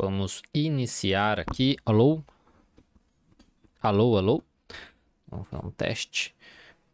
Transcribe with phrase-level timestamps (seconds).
[0.00, 1.76] Vamos iniciar aqui.
[1.84, 2.22] Alô?
[3.82, 4.44] Alô, alô?
[5.26, 6.36] Vamos fazer um teste.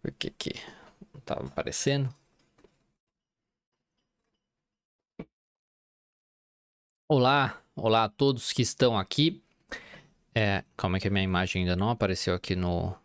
[0.01, 0.55] Por que que
[1.13, 2.09] não estava aparecendo?
[7.07, 9.43] Olá, olá a todos que estão aqui.
[10.35, 12.97] É, calma que a minha imagem ainda não apareceu aqui no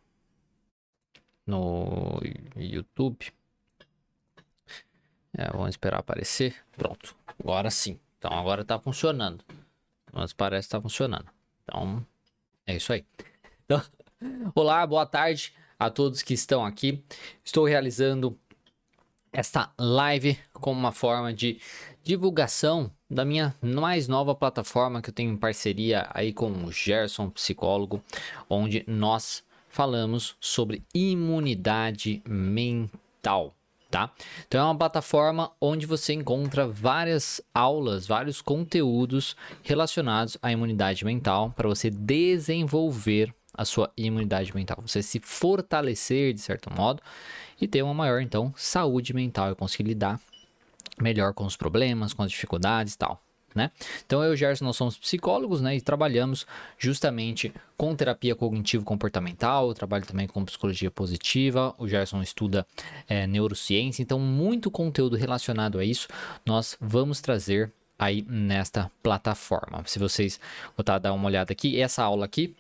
[1.46, 2.22] no
[2.56, 3.34] YouTube.
[5.38, 6.56] É, vamos esperar aparecer.
[6.72, 8.00] Pronto, agora sim.
[8.18, 9.44] Então agora está funcionando.
[10.12, 11.26] Mas parece que tá funcionando.
[11.64, 12.06] Então,
[12.66, 13.06] é isso aí.
[13.66, 13.82] Então,
[14.56, 17.04] olá, boa tarde a todos que estão aqui.
[17.44, 18.38] Estou realizando
[19.32, 21.60] esta live como uma forma de
[22.04, 27.30] divulgação da minha mais nova plataforma que eu tenho em parceria aí com o Gerson
[27.30, 28.04] Psicólogo,
[28.50, 33.56] onde nós falamos sobre imunidade mental
[33.90, 34.12] tá?
[34.48, 41.54] Então é uma plataforma onde você encontra várias aulas, vários conteúdos relacionados à imunidade mental
[41.56, 47.02] para você desenvolver a sua imunidade mental, você se fortalecer de certo modo
[47.60, 50.20] e ter uma maior então saúde mental e conseguir lidar
[51.02, 53.22] melhor com os problemas, com as dificuldades e tal
[53.60, 53.72] né?
[54.06, 58.86] Então eu e o Gerson nós somos psicólogos, né, e trabalhamos justamente com terapia cognitivo
[58.86, 62.66] comportamental, eu trabalho também com psicologia positiva, o Gerson estuda
[63.08, 66.08] é, neurociência, então muito conteúdo relacionado a isso
[66.46, 69.84] nós vamos trazer aí nesta plataforma.
[69.86, 70.40] Se vocês
[70.78, 72.56] botar dar uma olhada aqui, essa aula aqui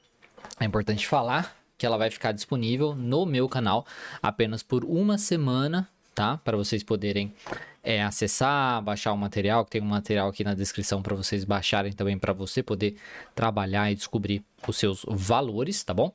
[0.59, 3.85] é importante falar que ela vai ficar disponível no meu canal
[4.21, 5.87] apenas por uma semana,
[6.19, 6.35] tá?
[6.35, 7.33] Para vocês poderem
[7.81, 11.93] é, acessar, baixar o material, que tem um material aqui na descrição para vocês baixarem
[11.93, 12.97] também para você poder
[13.33, 16.13] trabalhar e descobrir os seus valores, tá bom?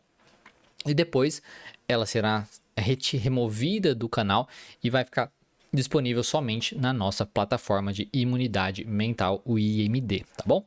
[0.85, 1.41] E depois
[1.89, 4.47] ela será removida do canal
[4.83, 5.33] e vai ficar
[5.73, 10.67] disponível somente na nossa plataforma de imunidade mental, o IMD, tá bom?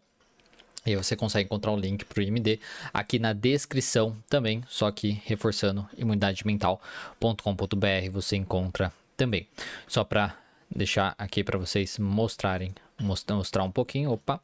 [0.84, 2.60] E aí você consegue encontrar o link para o IMD
[2.92, 9.48] aqui na descrição também, só que reforçando imunidademental.com.br você encontra também.
[9.88, 10.38] Só para
[10.74, 14.40] deixar aqui para vocês mostrarem, mostrar um pouquinho, opa.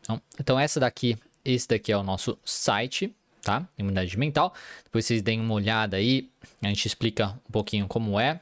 [0.00, 3.66] Então, então essa daqui, esse daqui é o nosso site, tá?
[3.78, 4.52] Imunidade mental.
[4.84, 6.28] Depois vocês deem uma olhada aí,
[6.60, 8.40] a gente explica um pouquinho como é,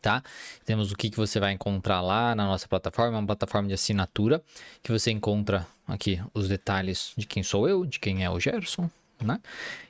[0.00, 0.22] tá?
[0.64, 4.42] Temos o que, que você vai encontrar lá na nossa plataforma, uma plataforma de assinatura,
[4.82, 8.90] que você encontra aqui os detalhes de quem sou eu, de quem é o Gerson,
[9.22, 9.40] né?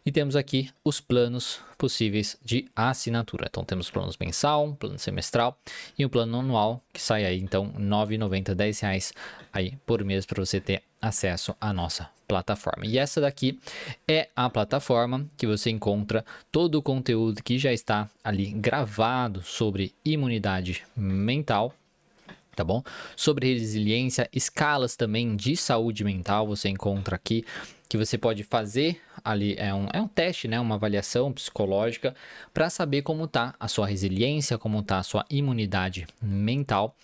[0.05, 3.47] E temos aqui os planos possíveis de assinatura.
[3.49, 5.59] Então temos planos mensal, plano semestral
[5.99, 9.13] e o plano anual que sai aí então R$ 9,90, 10 reais
[9.53, 12.87] aí por mês para você ter acesso à nossa plataforma.
[12.87, 13.59] E essa daqui
[14.09, 19.95] é a plataforma que você encontra todo o conteúdo que já está ali gravado sobre
[20.05, 21.75] imunidade mental
[22.55, 22.85] tá bom?
[23.17, 27.45] Sobre resiliência, escalas também de saúde mental você encontra aqui
[27.95, 32.13] que você pode fazer ali é um, é um teste, né, uma avaliação psicológica
[32.53, 36.97] para saber como está a sua resiliência, como está a sua imunidade mental.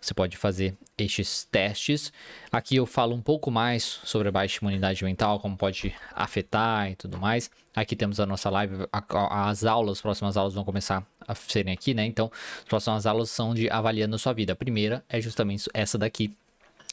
[0.00, 2.12] Você pode fazer estes testes.
[2.52, 6.94] Aqui eu falo um pouco mais sobre a baixa imunidade mental, como pode afetar e
[6.94, 7.50] tudo mais.
[7.74, 11.92] Aqui temos a nossa live, as aulas, as próximas aulas vão começar a serem aqui,
[11.92, 12.06] né?
[12.06, 14.52] Então, as próximas aulas são de avaliando a sua vida.
[14.52, 16.32] A primeira é justamente essa daqui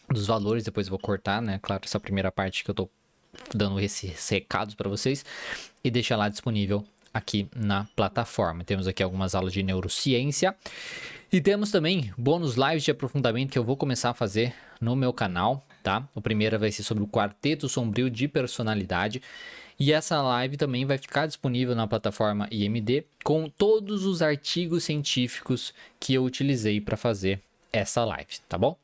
[0.09, 1.59] dos valores, depois eu vou cortar, né?
[1.61, 2.89] Claro, essa primeira parte que eu tô
[3.53, 5.25] dando esses recados para vocês
[5.83, 6.83] e deixar lá disponível
[7.13, 8.63] aqui na plataforma.
[8.63, 10.55] Temos aqui algumas aulas de neurociência
[11.31, 15.13] e temos também bônus lives de aprofundamento que eu vou começar a fazer no meu
[15.13, 16.07] canal, tá?
[16.15, 19.21] O primeiro vai ser sobre o quarteto sombrio de personalidade.
[19.79, 25.73] E essa live também vai ficar disponível na plataforma IMD com todos os artigos científicos
[25.99, 27.41] que eu utilizei para fazer
[27.71, 28.77] essa live, tá bom?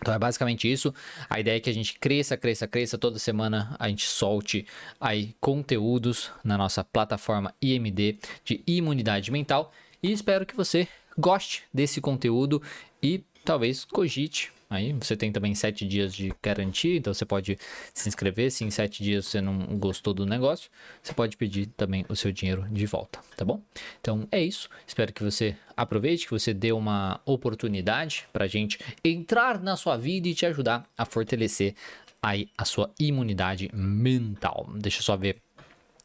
[0.00, 0.94] Então é basicamente isso.
[1.28, 2.98] A ideia é que a gente cresça, cresça, cresça.
[2.98, 4.66] Toda semana a gente solte
[5.00, 9.72] aí conteúdos na nossa plataforma IMD de imunidade mental.
[10.02, 10.86] E espero que você
[11.18, 12.62] goste desse conteúdo
[13.02, 17.58] e talvez cogite Aí você tem também sete dias de garantia, então você pode
[17.94, 18.50] se inscrever.
[18.50, 20.70] Se em sete dias você não gostou do negócio,
[21.02, 23.62] você pode pedir também o seu dinheiro de volta, tá bom?
[24.00, 24.68] Então é isso.
[24.86, 29.96] Espero que você aproveite, que você dê uma oportunidade para a gente entrar na sua
[29.96, 31.74] vida e te ajudar a fortalecer
[32.22, 34.68] aí a sua imunidade mental.
[34.76, 35.40] Deixa eu só ver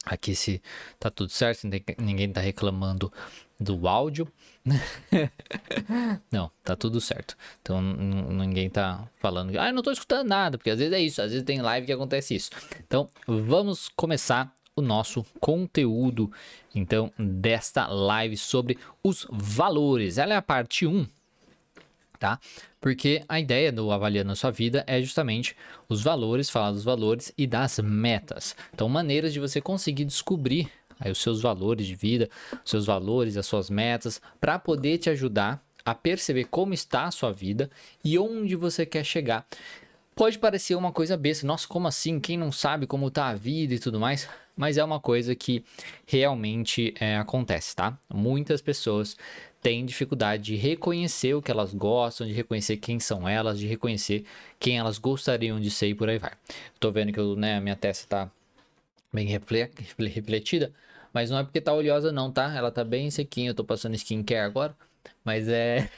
[0.06, 0.62] aqui se
[1.00, 1.68] tá tudo certo,
[1.98, 3.12] ninguém tá reclamando
[3.60, 4.28] do áudio.
[6.32, 7.38] não, tá tudo certo.
[7.62, 11.22] Então ninguém tá falando, ah, eu não tô escutando nada, porque às vezes é isso,
[11.22, 12.50] às vezes tem live que acontece isso.
[12.86, 16.32] Então vamos começar o nosso conteúdo
[16.74, 20.18] então desta live sobre os valores.
[20.18, 21.08] Ela é a parte 1
[22.24, 22.40] tá?
[22.80, 25.58] Porque a ideia do avaliando a sua vida é justamente
[25.90, 28.56] os valores, falar dos valores e das metas.
[28.74, 32.30] Então, maneiras de você conseguir descobrir aí os seus valores de vida,
[32.64, 37.12] os seus valores, as suas metas, para poder te ajudar a perceber como está a
[37.12, 37.70] sua vida
[38.06, 39.46] e onde você quer chegar.
[40.16, 42.22] Pode parecer uma coisa besta, nossa, como assim?
[42.22, 44.30] Quem não sabe como está a vida e tudo mais?
[44.56, 45.62] Mas é uma coisa que
[46.06, 47.98] realmente é, acontece, tá?
[48.14, 49.18] Muitas pessoas
[49.64, 54.26] têm dificuldade de reconhecer o que elas gostam, de reconhecer quem são elas, de reconhecer
[54.60, 56.34] quem elas gostariam de ser e por aí vai.
[56.80, 58.32] Tô vendo que eu, né, a minha testa tá
[59.12, 60.72] bem refletida,
[61.14, 62.54] mas não é porque tá oleosa não, tá?
[62.54, 64.76] Ela tá bem sequinha, eu tô passando skincare agora.
[65.24, 65.90] Mas é.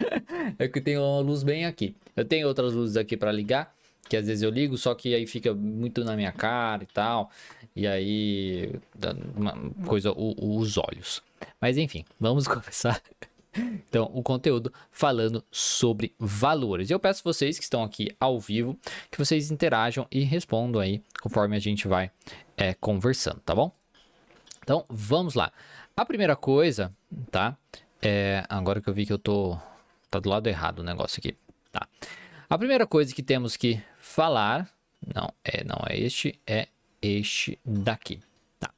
[0.58, 1.96] é que tem uma luz bem aqui.
[2.16, 3.74] Eu tenho outras luzes aqui para ligar,
[4.08, 7.30] que às vezes eu ligo, só que aí fica muito na minha cara e tal.
[7.78, 8.72] E aí.
[9.86, 11.22] coisa, o, os olhos.
[11.60, 13.00] Mas enfim, vamos começar.
[13.54, 16.90] Então, o conteúdo falando sobre valores.
[16.90, 18.76] Eu peço vocês que estão aqui ao vivo
[19.12, 22.10] que vocês interajam e respondam aí conforme a gente vai
[22.56, 23.70] é, conversando, tá bom?
[24.60, 25.52] Então, vamos lá.
[25.96, 26.92] A primeira coisa,
[27.30, 27.56] tá?
[28.02, 29.56] É, agora que eu vi que eu tô.
[30.10, 31.36] Tá do lado errado o negócio aqui.
[31.70, 31.86] Tá.
[32.50, 34.68] A primeira coisa que temos que falar.
[35.14, 36.66] Não, é, não é este, é
[37.00, 38.20] este daqui.
[38.58, 38.72] Tá.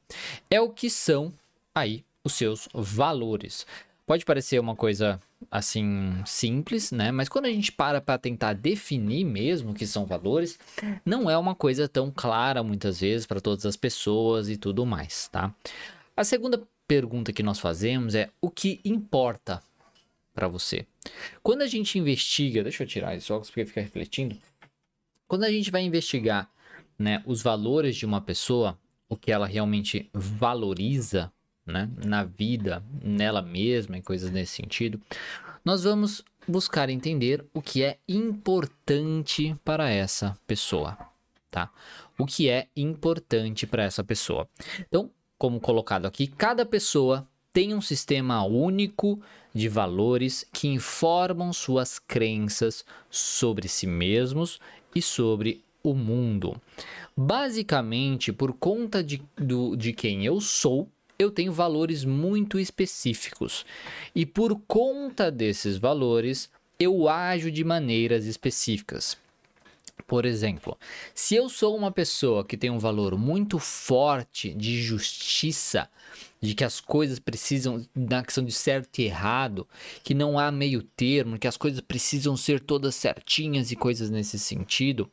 [0.49, 1.33] É o que são
[1.73, 3.65] aí os seus valores.
[4.05, 7.11] Pode parecer uma coisa assim simples, né?
[7.11, 10.59] Mas quando a gente para para tentar definir mesmo o que são valores,
[11.05, 15.27] não é uma coisa tão clara muitas vezes para todas as pessoas e tudo mais,
[15.29, 15.53] tá?
[16.15, 19.63] A segunda pergunta que nós fazemos é o que importa
[20.33, 20.85] para você.
[21.41, 24.37] Quando a gente investiga, deixa eu tirar esse óculos porque fica refletindo.
[25.27, 26.49] Quando a gente vai investigar,
[27.01, 28.77] né, os valores de uma pessoa,
[29.09, 31.31] o que ela realmente valoriza,
[31.65, 35.01] né, na vida, nela mesma e coisas nesse sentido,
[35.65, 40.97] nós vamos buscar entender o que é importante para essa pessoa,
[41.49, 41.69] tá?
[42.17, 44.47] O que é importante para essa pessoa.
[44.79, 49.21] Então, como colocado aqui, cada pessoa tem um sistema único
[49.53, 54.59] de valores que informam suas crenças sobre si mesmos
[54.95, 56.59] e sobre o mundo.
[57.15, 60.87] Basicamente, por conta de, do, de quem eu sou,
[61.17, 63.65] eu tenho valores muito específicos.
[64.15, 66.49] E por conta desses valores,
[66.79, 69.17] eu ajo de maneiras específicas.
[70.07, 70.77] Por exemplo,
[71.13, 75.89] se eu sou uma pessoa que tem um valor muito forte de justiça,
[76.41, 79.67] de que as coisas precisam na questão de certo e errado,
[80.03, 84.39] que não há meio termo, que as coisas precisam ser todas certinhas e coisas nesse
[84.39, 85.09] sentido,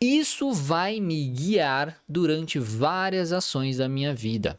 [0.00, 4.58] isso vai me guiar durante várias ações da minha vida.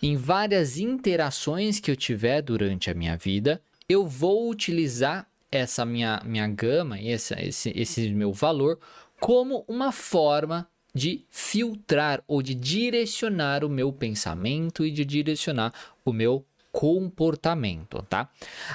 [0.00, 6.20] Em várias interações que eu tiver durante a minha vida, eu vou utilizar essa minha,
[6.24, 8.80] minha gama, esse, esse, esse meu valor,
[9.20, 15.72] como uma forma de filtrar ou de direcionar o meu pensamento e de direcionar
[16.04, 18.30] o meu comportamento, tá?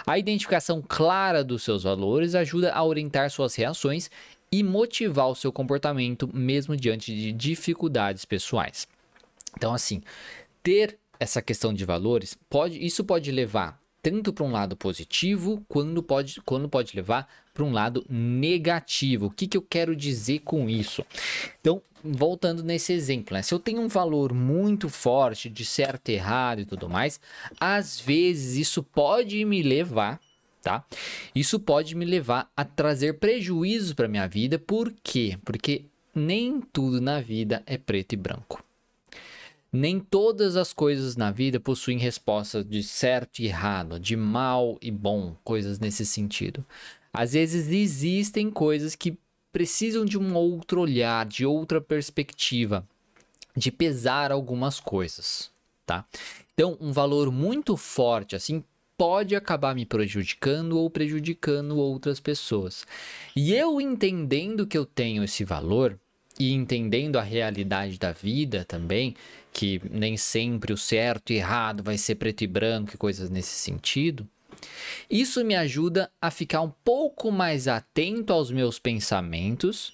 [0.05, 4.09] A identificação clara dos seus valores ajuda a orientar suas reações
[4.51, 8.87] e motivar o seu comportamento mesmo diante de dificuldades pessoais.
[9.55, 10.01] Então, assim,
[10.61, 16.01] ter essa questão de valores pode, isso pode levar tanto para um lado positivo quando
[16.01, 19.27] pode, quando pode levar para um lado negativo.
[19.27, 21.03] O que, que eu quero dizer com isso?
[21.59, 23.41] Então, voltando nesse exemplo, né?
[23.41, 27.19] se eu tenho um valor muito forte de certo errado e tudo mais,
[27.59, 30.19] às vezes isso pode me levar
[30.59, 30.83] Tá?
[31.33, 35.37] Isso pode me levar a trazer prejuízos para minha vida, por quê?
[35.45, 38.61] Porque nem tudo na vida é preto e branco.
[39.71, 44.89] Nem todas as coisas na vida possuem respostas de certo e errado, de mal e
[44.89, 46.65] bom, coisas nesse sentido.
[47.11, 49.17] Às vezes existem coisas que
[49.51, 52.87] precisam de um outro olhar, de outra perspectiva,
[53.55, 55.51] de pesar algumas coisas,
[55.85, 56.05] tá?
[56.53, 58.63] Então, um valor muito forte assim
[58.97, 62.85] pode acabar me prejudicando ou prejudicando outras pessoas.
[63.35, 65.99] E eu entendendo que eu tenho esse valor,
[66.39, 69.15] e entendendo a realidade da vida também,
[69.57, 73.55] que nem sempre o certo e errado vai ser preto e branco e coisas nesse
[73.55, 74.27] sentido,
[75.09, 79.93] isso me ajuda a ficar um pouco mais atento aos meus pensamentos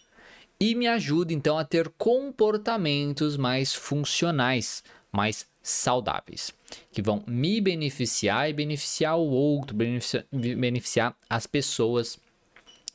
[0.60, 6.54] e me ajuda então a ter comportamentos mais funcionais, mais saudáveis,
[6.92, 12.20] que vão me beneficiar e beneficiar o outro, beneficiar, beneficiar as pessoas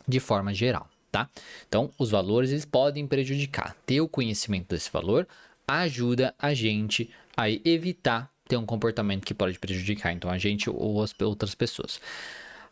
[0.06, 1.28] de forma geral tá?
[1.66, 3.74] Então, os valores eles podem prejudicar.
[3.86, 5.26] Ter o conhecimento desse valor
[5.68, 11.02] ajuda a gente a evitar ter um comportamento que pode prejudicar então a gente ou
[11.02, 12.00] as outras pessoas.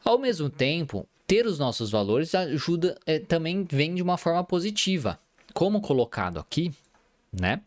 [0.02, 5.20] Ao mesmo tempo, ter os nossos valores ajuda é, também vem de uma forma positiva,
[5.52, 6.72] como colocado aqui,
[7.32, 7.60] né?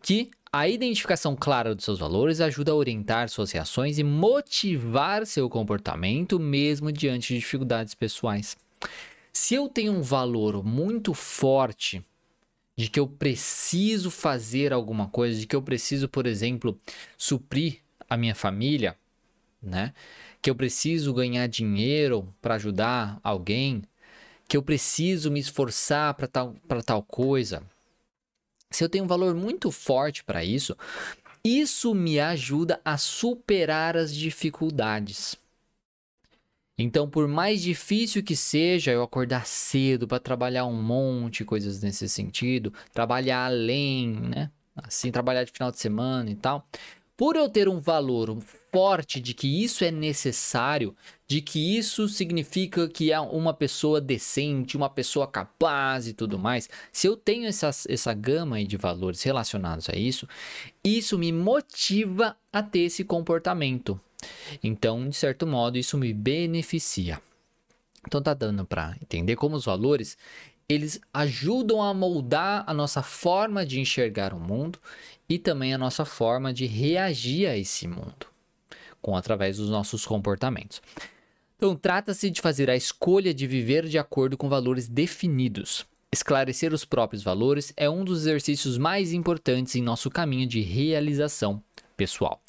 [0.00, 5.48] Que a identificação clara dos seus valores ajuda a orientar suas reações e motivar seu
[5.48, 8.56] comportamento mesmo diante de dificuldades pessoais.
[9.32, 12.04] Se eu tenho um valor muito forte
[12.76, 16.78] de que eu preciso fazer alguma coisa, de que eu preciso, por exemplo,
[17.16, 18.96] suprir a minha família,
[19.62, 19.92] né?
[20.40, 23.82] Que eu preciso ganhar dinheiro para ajudar alguém,
[24.48, 27.62] que eu preciso me esforçar para tal, tal coisa.
[28.70, 30.76] Se eu tenho um valor muito forte para isso,
[31.44, 35.36] isso me ajuda a superar as dificuldades.
[36.78, 42.08] Então, por mais difícil que seja eu acordar cedo para trabalhar um monte, coisas nesse
[42.08, 44.50] sentido, trabalhar além, né?
[44.74, 46.66] Assim, trabalhar de final de semana e tal.
[47.14, 48.36] Por eu ter um valor
[48.72, 50.96] forte de que isso é necessário,
[51.28, 56.70] de que isso significa que é uma pessoa decente, uma pessoa capaz e tudo mais,
[56.90, 60.26] se eu tenho essa, essa gama de valores relacionados a isso,
[60.82, 64.00] isso me motiva a ter esse comportamento.
[64.62, 67.20] Então, de certo modo, isso me beneficia.
[68.06, 70.16] Então tá dando para entender como os valores
[70.68, 74.78] eles ajudam a moldar a nossa forma de enxergar o mundo
[75.28, 78.26] e também a nossa forma de reagir a esse mundo,
[79.00, 80.80] com através dos nossos comportamentos.
[81.56, 85.84] Então, trata-se de fazer a escolha de viver de acordo com valores definidos.
[86.10, 91.62] Esclarecer os próprios valores é um dos exercícios mais importantes em nosso caminho de realização
[92.02, 92.42] pessoal.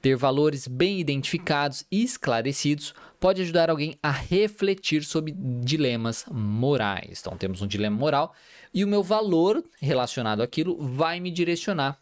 [0.00, 7.20] Ter valores bem identificados e esclarecidos pode ajudar alguém a refletir sobre dilemas morais.
[7.20, 8.34] Então, temos um dilema moral
[8.72, 11.98] e o meu valor relacionado àquilo vai me direcionar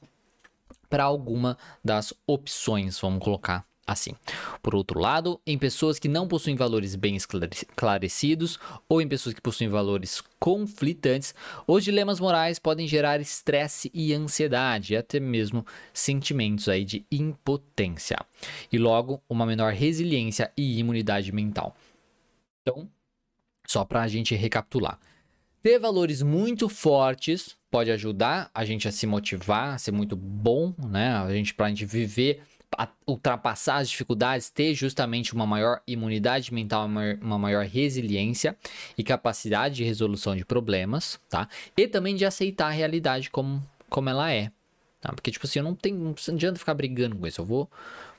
[0.88, 4.12] para alguma das opções, vamos colocar assim.
[4.62, 8.58] Por outro lado, em pessoas que não possuem valores bem esclarecidos
[8.88, 11.34] ou em pessoas que possuem valores conflitantes,
[11.66, 18.18] os dilemas morais podem gerar estresse e ansiedade, até mesmo sentimentos aí de impotência.
[18.72, 21.76] E logo, uma menor resiliência e imunidade mental.
[22.62, 22.88] Então,
[23.66, 24.98] só para a gente recapitular.
[25.62, 30.74] Ter valores muito fortes pode ajudar a gente a se motivar, a ser muito bom,
[30.76, 31.14] né?
[31.14, 32.42] A gente para a gente viver
[33.06, 36.88] ultrapassar as dificuldades, ter justamente uma maior imunidade mental,
[37.20, 38.56] uma maior resiliência
[38.96, 41.48] e capacidade de resolução de problemas, tá?
[41.76, 44.50] E também de aceitar a realidade como, como ela é,
[45.00, 45.12] tá?
[45.12, 47.70] Porque, tipo assim, eu não tenho, não adianta ficar brigando com isso, eu vou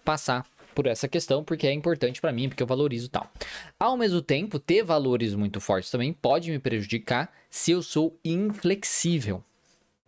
[0.05, 3.31] passar por essa questão porque é importante para mim, porque eu valorizo tal.
[3.79, 9.43] Ao mesmo tempo, ter valores muito fortes também pode me prejudicar se eu sou inflexível,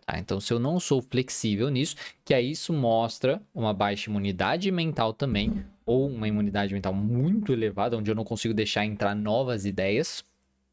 [0.06, 0.18] Tá?
[0.18, 5.12] Então, se eu não sou flexível nisso, que aí isso mostra uma baixa imunidade mental
[5.12, 10.24] também, ou uma imunidade mental muito elevada, onde eu não consigo deixar entrar novas ideias,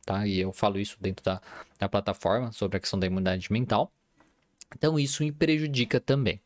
[0.05, 0.27] tá?
[0.27, 1.41] E eu falo isso dentro da,
[1.79, 3.91] da plataforma sobre a questão da imunidade mental.
[4.75, 6.39] Então, isso me prejudica também.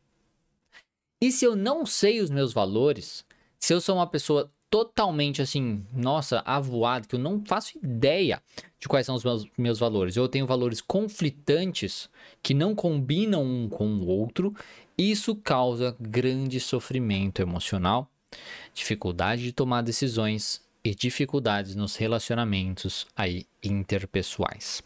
[1.21, 3.25] E se eu não sei os meus valores,
[3.59, 8.41] se eu sou uma pessoa totalmente assim, nossa, avoado, que eu não faço ideia
[8.79, 10.15] de quais são os meus, meus valores.
[10.15, 12.09] Eu tenho valores conflitantes
[12.43, 14.53] que não combinam um com o outro.
[14.97, 18.09] Isso causa grande sofrimento emocional,
[18.73, 24.81] dificuldade de tomar decisões e dificuldades nos relacionamentos aí interpessoais.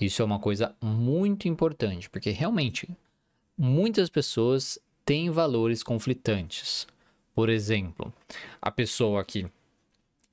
[0.00, 2.88] Isso é uma coisa muito importante, porque realmente
[3.56, 6.86] muitas pessoas têm valores conflitantes.
[7.34, 8.12] Por exemplo,
[8.62, 9.44] a pessoa que,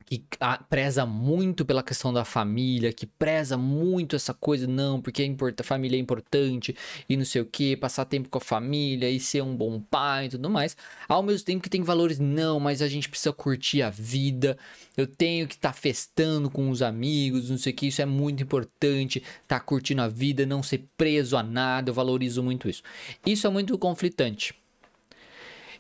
[0.06, 0.24] que
[0.70, 5.98] preza muito pela questão da família, que preza muito essa coisa, não, porque a família
[5.98, 6.76] é importante
[7.10, 10.28] e não sei o que, passar tempo com a família e ser um bom pai
[10.28, 10.78] e tudo mais.
[11.10, 14.56] Ao mesmo tempo que tem valores, não, mas a gente precisa curtir a vida,
[14.96, 18.06] eu tenho que estar tá festando com os amigos, não sei o que, isso é
[18.06, 22.84] muito importante, tá curtindo a vida, não ser preso a nada, eu valorizo muito isso.
[23.26, 24.61] Isso é muito conflitante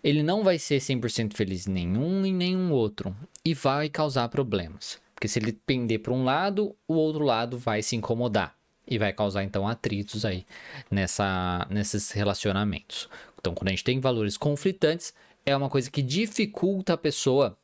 [0.04, 3.16] ele não vai ser 100% feliz em nenhum e nenhum outro
[3.46, 5.00] e vai causar problemas.
[5.14, 8.56] Porque se ele pender para um lado, o outro lado vai se incomodar
[8.88, 10.46] e vai causar então atritos aí
[10.90, 13.08] nessa, nesses relacionamentos.
[13.40, 15.14] Então, quando a gente tem valores conflitantes,
[15.46, 17.56] é uma coisa que dificulta a pessoa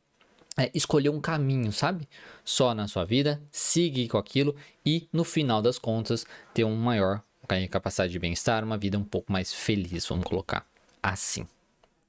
[0.56, 2.08] é, escolher um caminho, sabe?
[2.44, 4.54] Só na sua vida, seguir com aquilo
[4.86, 7.22] e, no final das contas, ter uma maior
[7.70, 10.66] capacidade de bem-estar, uma vida um pouco mais feliz, vamos colocar
[11.02, 11.46] assim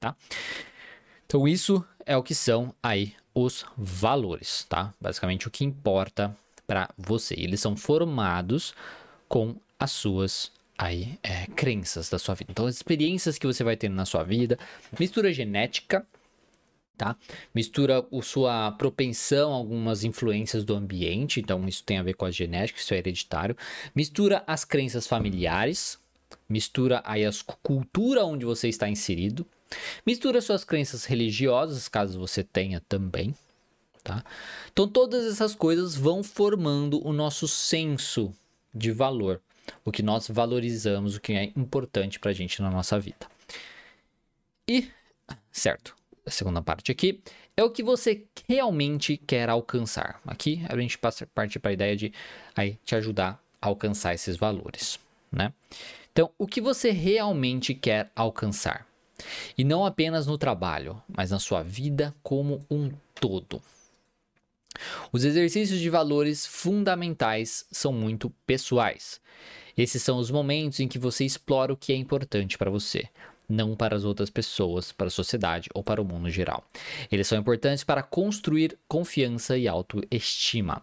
[0.00, 0.16] tá?
[1.26, 4.92] Então isso é o que são aí os valores, tá?
[5.00, 7.34] Basicamente o que importa para você.
[7.36, 8.74] Eles são formados
[9.28, 12.50] com as suas aí é, crenças da sua vida.
[12.50, 14.58] Então as experiências que você vai ter na sua vida,
[14.98, 16.04] mistura genética,
[16.96, 17.16] Tá?
[17.54, 22.26] Mistura a sua propensão a algumas influências do ambiente, então isso tem a ver com
[22.26, 23.56] a genética, isso é hereditário.
[23.94, 25.98] Mistura as crenças familiares,
[26.46, 27.30] mistura aí a
[27.62, 29.46] cultura onde você está inserido,
[30.06, 33.34] mistura suas crenças religiosas, caso você tenha também,
[34.02, 34.24] tá?
[34.72, 38.32] Então todas essas coisas vão formando o nosso senso
[38.74, 39.40] de valor,
[39.84, 43.26] o que nós valorizamos, o que é importante para a gente na nossa vida.
[44.66, 44.88] E,
[45.50, 47.20] certo, a segunda parte aqui
[47.56, 50.20] é o que você realmente quer alcançar.
[50.26, 52.12] Aqui a gente passa parte para a ideia de
[52.56, 54.98] aí te ajudar a alcançar esses valores,
[55.30, 55.52] né?
[56.12, 58.86] Então, o que você realmente quer alcançar?
[59.56, 63.60] E não apenas no trabalho, mas na sua vida como um todo.
[65.12, 69.20] Os exercícios de valores fundamentais são muito pessoais.
[69.76, 73.08] Esses são os momentos em que você explora o que é importante para você,
[73.48, 76.64] não para as outras pessoas, para a sociedade ou para o mundo geral.
[77.10, 80.82] Eles são importantes para construir confiança e autoestima.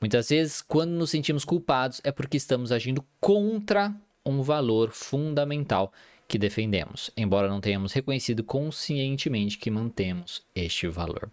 [0.00, 5.92] Muitas vezes, quando nos sentimos culpados, é porque estamos agindo contra um valor fundamental
[6.28, 11.30] que defendemos, embora não tenhamos reconhecido conscientemente que mantemos este valor.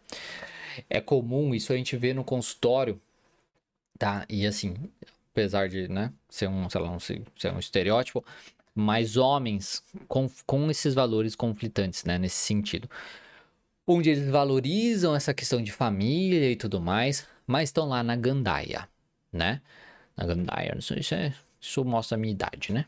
[0.89, 2.99] É comum, isso a gente vê no consultório,
[3.99, 4.25] tá?
[4.29, 4.75] E assim,
[5.31, 7.21] apesar de, né, ser um, sei lá, um, ser
[7.53, 8.23] um estereótipo,
[8.73, 12.89] mas homens com, com esses valores conflitantes, né, nesse sentido.
[13.85, 18.87] Onde eles valorizam essa questão de família e tudo mais, mas estão lá na gandaia,
[19.31, 19.61] né?
[20.17, 22.85] Na gandaia, isso, é, isso mostra a minha idade, né?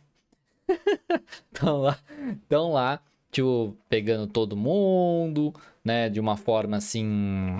[1.53, 1.99] Estão lá,
[2.43, 2.99] estão lá,
[3.31, 6.09] tipo, pegando todo mundo, né?
[6.09, 7.57] De uma forma assim,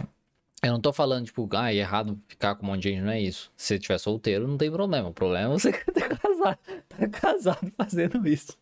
[0.64, 3.12] eu não tô falando, tipo, ah, é errado ficar com um monte de gente, não
[3.12, 3.52] é isso.
[3.56, 5.10] Se você tiver solteiro, não tem problema.
[5.10, 6.60] O problema é você tá casado,
[6.90, 8.58] tá casado fazendo isso.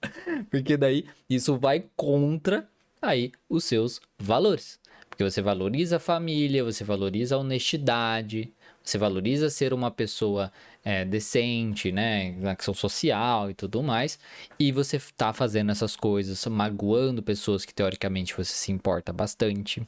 [0.50, 2.68] Porque daí isso vai contra
[3.02, 4.80] aí os seus valores.
[5.10, 8.52] Porque você valoriza a família, você valoriza a honestidade,
[8.86, 10.52] você valoriza ser uma pessoa
[10.84, 12.32] é, decente, né?
[12.34, 14.20] Na questão social e tudo mais.
[14.60, 19.86] E você tá fazendo essas coisas, magoando pessoas que teoricamente você se importa bastante,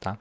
[0.00, 0.18] tá?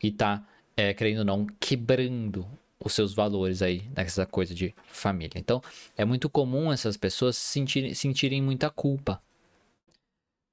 [0.00, 2.46] E tá é, querendo ou não, quebrando
[2.78, 5.36] os seus valores aí nessa coisa de família.
[5.36, 5.60] Então,
[5.96, 9.20] é muito comum essas pessoas sentirem, sentirem muita culpa.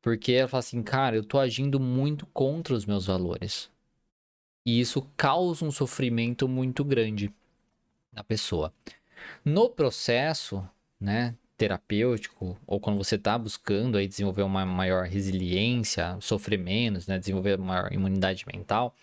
[0.02, 3.70] Porque ela fala assim, cara, eu tô agindo muito contra os meus valores.
[4.66, 7.32] E isso causa um sofrimento muito grande
[8.12, 8.74] na pessoa.
[9.44, 10.68] No processo,
[11.00, 17.20] né, terapêutico, ou quando você está buscando aí desenvolver uma maior resiliência, sofrer menos, né,
[17.20, 18.96] desenvolver maior imunidade mental,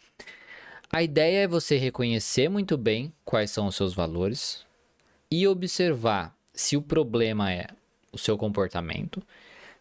[0.90, 4.66] a ideia é você reconhecer muito bem quais são os seus valores
[5.31, 7.68] e observar se o problema é
[8.12, 9.22] o seu comportamento,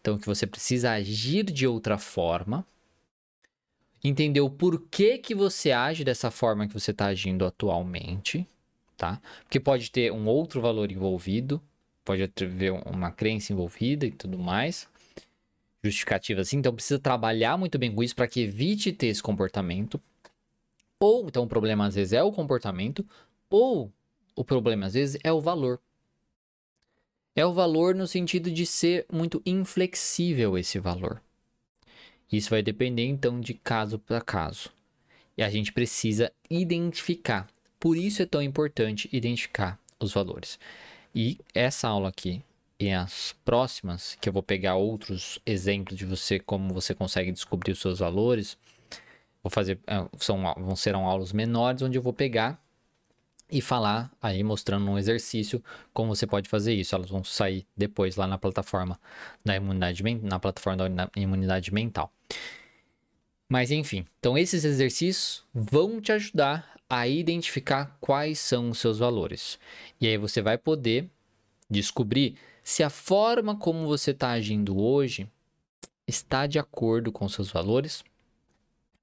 [0.00, 2.64] então que você precisa agir de outra forma,
[4.02, 8.46] entender o porquê que você age dessa forma que você está agindo atualmente,
[8.96, 9.20] tá?
[9.42, 11.62] Porque pode ter um outro valor envolvido,
[12.04, 14.88] pode haver uma crença envolvida e tudo mais,
[15.82, 20.00] justificativa assim, então precisa trabalhar muito bem com isso para que evite ter esse comportamento.
[20.98, 23.06] Ou então o problema às vezes é o comportamento,
[23.50, 23.92] ou
[24.34, 25.80] o problema às vezes é o valor.
[27.34, 31.20] É o valor no sentido de ser muito inflexível esse valor.
[32.32, 34.70] Isso vai depender então de caso para caso.
[35.36, 37.46] E a gente precisa identificar.
[37.78, 40.58] Por isso é tão importante identificar os valores.
[41.14, 42.42] E essa aula aqui
[42.80, 47.72] e as próximas, que eu vou pegar outros exemplos de você como você consegue descobrir
[47.72, 48.56] os seus valores,
[49.42, 52.62] Vou fazer, é, são, vão serão aulas menores onde eu vou pegar
[53.52, 55.62] e falar aí mostrando um exercício
[55.92, 56.94] como você pode fazer isso.
[56.94, 58.98] Elas vão sair depois lá na plataforma
[59.44, 62.10] da imunidade na plataforma da imunidade mental.
[63.46, 69.58] Mas enfim, então esses exercícios vão te ajudar a identificar quais são os seus valores.
[70.00, 71.10] E aí você vai poder
[71.68, 75.28] descobrir se a forma como você está agindo hoje
[76.06, 78.02] está de acordo com seus valores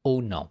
[0.03, 0.49] ou não.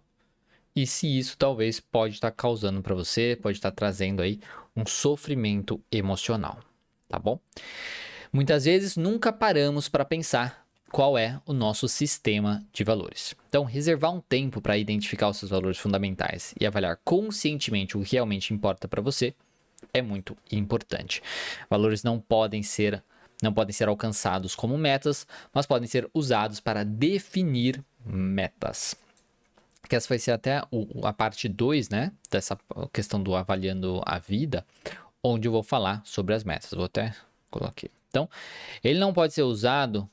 [0.75, 4.39] E se isso talvez pode estar causando para você, pode estar trazendo aí
[4.75, 6.59] um sofrimento emocional,
[7.07, 7.39] tá bom?
[8.31, 13.35] Muitas vezes nunca paramos para pensar qual é o nosso sistema de valores.
[13.47, 18.13] Então, reservar um tempo para identificar os seus valores fundamentais e avaliar conscientemente o que
[18.13, 19.33] realmente importa para você
[19.93, 21.21] é muito importante.
[21.69, 23.03] Valores não podem ser
[23.41, 28.97] não podem ser alcançados como metas, mas podem ser usados para definir metas
[29.87, 32.11] que essa vai ser até o, a parte 2, né?
[32.29, 32.57] Dessa
[32.91, 34.65] questão do avaliando a vida,
[35.23, 36.71] onde eu vou falar sobre as metas.
[36.71, 37.15] Vou até
[37.49, 37.89] colocar aqui.
[38.09, 38.29] Então,
[38.83, 40.09] ele não pode ser usado,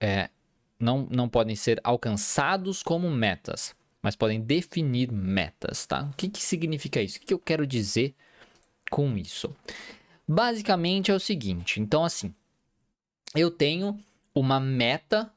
[0.00, 0.30] é,
[0.78, 6.02] não, não podem ser alcançados como metas, mas podem definir metas, tá?
[6.12, 7.16] O que, que significa isso?
[7.16, 8.14] O que, que eu quero dizer
[8.90, 9.54] com isso?
[10.26, 12.34] Basicamente é o seguinte: então, assim,
[13.34, 13.98] eu tenho
[14.34, 15.30] uma meta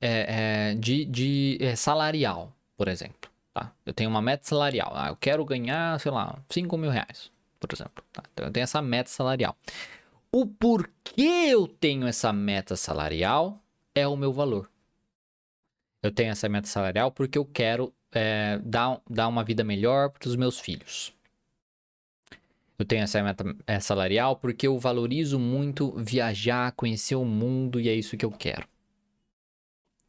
[0.00, 3.30] é, é, de, de é, salarial, por exemplo.
[3.52, 3.74] Tá?
[3.84, 4.90] Eu tenho uma meta salarial.
[4.94, 8.02] Ah, eu quero ganhar, sei lá, 5 mil reais, por exemplo.
[8.10, 8.22] Tá?
[8.32, 9.54] Então eu tenho essa meta salarial.
[10.32, 13.62] O porquê eu tenho essa meta salarial
[13.94, 14.70] é o meu valor.
[16.02, 20.26] Eu tenho essa meta salarial porque eu quero é, dar, dar uma vida melhor para
[20.26, 21.12] os meus filhos.
[22.78, 27.90] Eu tenho essa meta é, salarial porque eu valorizo muito viajar, conhecer o mundo e
[27.90, 28.66] é isso que eu quero.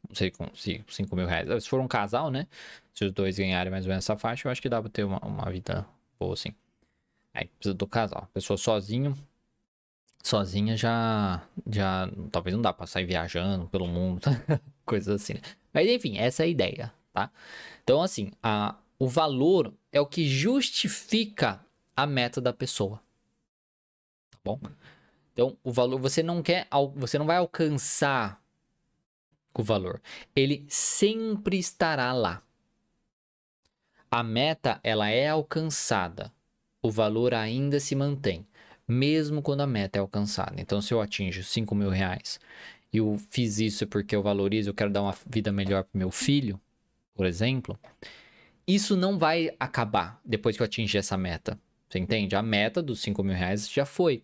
[0.08, 1.64] Não sei se 5 mil reais.
[1.64, 2.46] Se for um casal, né?
[2.94, 5.04] Se os dois ganharem mais ou menos essa faixa, eu acho que dá pra ter
[5.04, 5.86] uma, uma vida
[6.18, 6.54] boa assim.
[7.32, 8.28] Aí precisa do casal.
[8.34, 9.16] Pessoa sozinho,
[10.22, 14.22] sozinha já, já talvez não dá pra sair viajando pelo mundo,
[14.84, 15.34] coisas assim.
[15.34, 15.40] Né?
[15.72, 17.30] Mas enfim, essa é a ideia, tá?
[17.82, 21.64] Então assim, a, o valor é o que justifica
[21.96, 23.00] a meta da pessoa.
[24.30, 24.60] Tá bom?
[25.32, 28.41] Então, o valor, você não quer, você não vai alcançar
[29.54, 30.00] o valor.
[30.34, 32.42] Ele sempre estará lá.
[34.10, 36.32] A meta, ela é alcançada.
[36.82, 38.46] O valor ainda se mantém,
[38.86, 40.60] mesmo quando a meta é alcançada.
[40.60, 42.40] Então, se eu atinjo 5 mil reais
[42.92, 46.10] e eu fiz isso porque eu valorizo, eu quero dar uma vida melhor para meu
[46.10, 46.60] filho,
[47.14, 47.78] por exemplo,
[48.66, 51.58] isso não vai acabar depois que eu atingir essa meta.
[51.88, 52.34] Você entende?
[52.34, 54.22] A meta dos 5 mil reais já foi.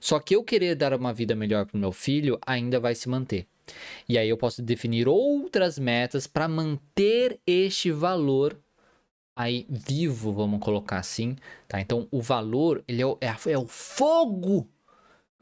[0.00, 3.46] Só que eu querer dar uma vida melhor para meu filho ainda vai se manter.
[4.08, 8.58] E aí eu posso definir outras metas para manter este valor
[9.34, 11.36] aí vivo, vamos colocar assim,
[11.68, 11.80] tá?
[11.80, 14.66] Então o valor ele é o, é, é o fogo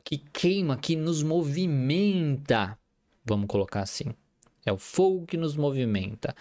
[0.02, 2.78] que queima, que nos movimenta,
[3.24, 4.14] vamos colocar assim.
[4.66, 6.34] É o fogo que nos movimenta.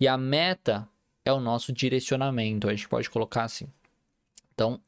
[0.00, 0.88] E a meta
[1.24, 3.68] é o nosso direcionamento, a gente pode colocar assim.
[4.52, 4.80] Então,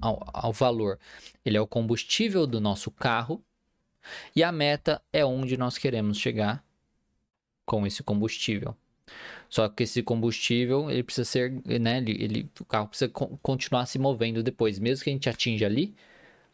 [0.00, 0.98] ao, ao valor,
[1.44, 3.42] ele é o combustível do nosso carro
[4.34, 6.64] e a meta é onde nós queremos chegar
[7.64, 8.74] com esse combustível.
[9.48, 13.86] Só que esse combustível, ele precisa ser, né, ele, ele o carro precisa co continuar
[13.86, 15.94] se movendo depois, mesmo que a gente atinja ali,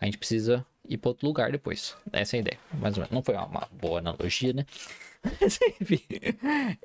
[0.00, 1.96] a gente precisa ir para outro lugar depois.
[2.12, 2.58] Essa é a ideia.
[2.74, 3.14] Mais ou menos.
[3.14, 4.66] Não foi uma boa analogia, né?
[5.40, 6.00] Mas enfim,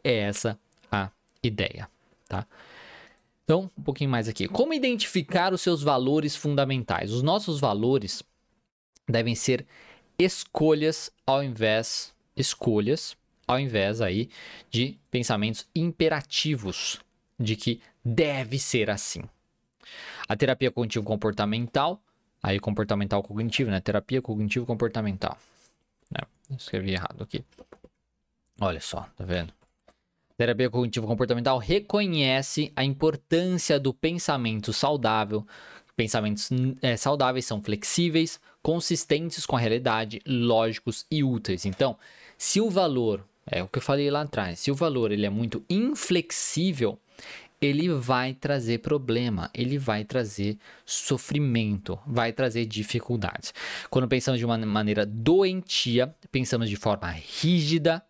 [0.04, 0.58] é essa
[0.92, 1.12] a
[1.44, 1.90] ideia,
[2.28, 2.48] tá?
[3.44, 4.48] Então, um pouquinho mais aqui.
[4.48, 7.12] Como identificar os seus valores fundamentais?
[7.12, 8.24] Os nossos valores
[9.08, 9.66] devem ser
[10.20, 14.30] escolhas ao invés escolhas ao invés aí
[14.70, 17.00] de pensamentos imperativos
[17.40, 19.24] de que deve ser assim.
[20.28, 22.00] A terapia cognitivo comportamental,
[22.44, 23.80] aí comportamental cognitivo, né?
[23.80, 25.36] Terapia cognitivo comportamental.
[26.12, 26.22] Né?
[26.56, 27.44] Escrevi errado aqui.
[28.62, 29.52] Olha só, tá vendo?
[30.38, 35.46] Terapia cognitivo-comportamental reconhece a importância do pensamento saudável.
[36.00, 36.50] Pensamentos
[36.82, 41.66] é, saudáveis são flexíveis, consistentes com a realidade, lógicos e úteis.
[41.66, 41.98] Então,
[42.38, 45.30] se o valor, é o que eu falei lá atrás, se o valor ele é
[45.30, 46.98] muito inflexível,
[47.62, 53.54] ele vai trazer problema, ele vai trazer sofrimento, vai trazer dificuldades.
[53.90, 58.02] Quando pensamos de uma maneira doentia, pensamos de forma rígida,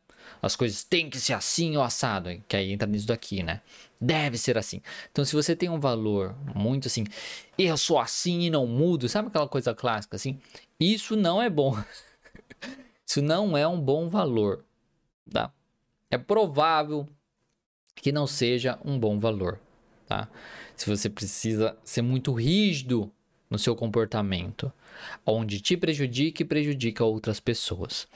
[0.41, 3.61] as coisas têm que ser assim ou assado, que aí entra nisso daqui, né?
[3.99, 4.81] Deve ser assim.
[5.11, 7.05] Então, se você tem um valor muito assim,
[7.57, 10.39] eu sou assim e não mudo, sabe aquela coisa clássica assim?
[10.79, 11.77] Isso não é bom.
[13.05, 14.63] isso não é um bom valor,
[15.29, 15.51] tá?
[16.09, 17.07] É provável
[17.95, 19.59] que não seja um bom valor,
[20.07, 20.29] tá?
[20.75, 23.11] Se você precisa ser muito rígido
[23.49, 24.71] no seu comportamento,
[25.25, 28.07] onde te prejudica e prejudica outras pessoas.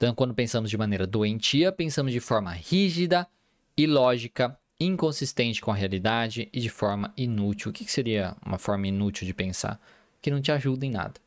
[0.00, 3.28] Então, quando pensamos de maneira doentia, pensamos de forma rígida,
[3.76, 7.70] ilógica, inconsistente com a realidade e de forma inútil.
[7.70, 9.78] O que seria uma forma inútil de pensar?
[10.22, 11.20] Que não te ajuda em nada.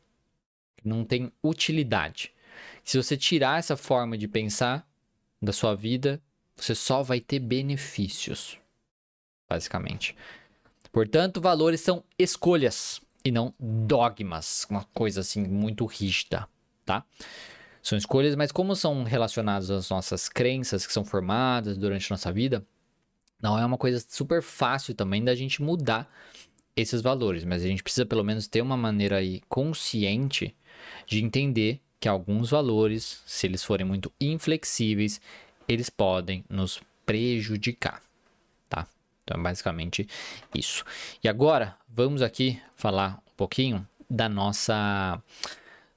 [0.84, 2.32] Não tem utilidade.
[2.82, 4.84] Se você tirar essa forma de pensar
[5.40, 6.20] da sua vida,
[6.56, 8.58] você só vai ter benefícios,
[9.48, 10.16] basicamente.
[10.90, 16.48] Portanto, valores são escolhas e não dogmas, uma coisa assim muito rígida,
[16.84, 17.04] tá?
[17.84, 22.32] São escolhas, mas como são relacionadas às nossas crenças que são formadas durante a nossa
[22.32, 22.66] vida,
[23.42, 26.10] não é uma coisa super fácil também da gente mudar
[26.74, 30.56] esses valores, mas a gente precisa pelo menos ter uma maneira aí consciente
[31.06, 35.20] de entender que alguns valores, se eles forem muito inflexíveis,
[35.68, 38.00] eles podem nos prejudicar,
[38.66, 38.86] tá?
[39.22, 40.08] Então é basicamente
[40.54, 40.86] isso.
[41.22, 45.22] E agora vamos aqui falar um pouquinho da nossa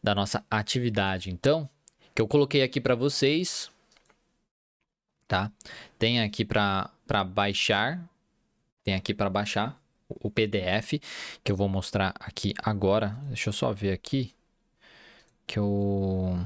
[0.04, 1.30] da nossa atividade.
[1.30, 1.70] Então,
[2.18, 3.70] que eu coloquei aqui para vocês
[5.28, 5.52] tá?
[6.00, 6.90] Tem aqui para
[7.24, 8.04] baixar,
[8.84, 11.00] tem aqui para baixar o PDF
[11.44, 13.10] que eu vou mostrar aqui agora.
[13.28, 14.34] Deixa eu só ver aqui
[15.46, 16.38] que eu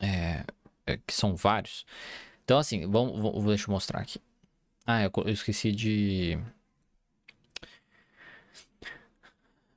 [0.00, 0.44] é,
[0.86, 1.86] é, que são vários.
[2.44, 4.20] Então assim, vamos, vamos deixa eu mostrar aqui.
[4.86, 6.36] Ah, eu, eu esqueci de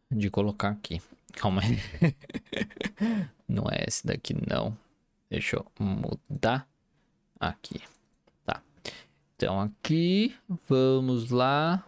[0.10, 1.00] de colocar aqui.
[1.36, 1.78] Calma aí.
[3.48, 4.78] não é esse daqui não.
[5.30, 6.68] Deixa eu mudar
[7.40, 7.82] aqui.
[8.46, 8.62] Tá.
[9.36, 10.36] Então aqui,
[10.68, 11.86] vamos lá.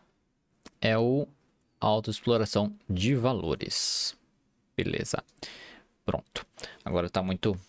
[0.81, 1.27] É o
[1.79, 4.17] autoexploração de valores.
[4.75, 5.23] Beleza.
[6.05, 6.45] Pronto.
[6.83, 7.59] Agora tá muito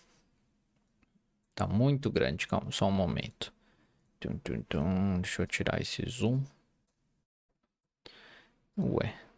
[1.55, 3.53] tá muito grande, calma, só um momento.
[4.19, 5.21] Tum, tum, tum.
[5.21, 6.41] Deixa eu tirar esse zoom.
[8.77, 9.28] Ué.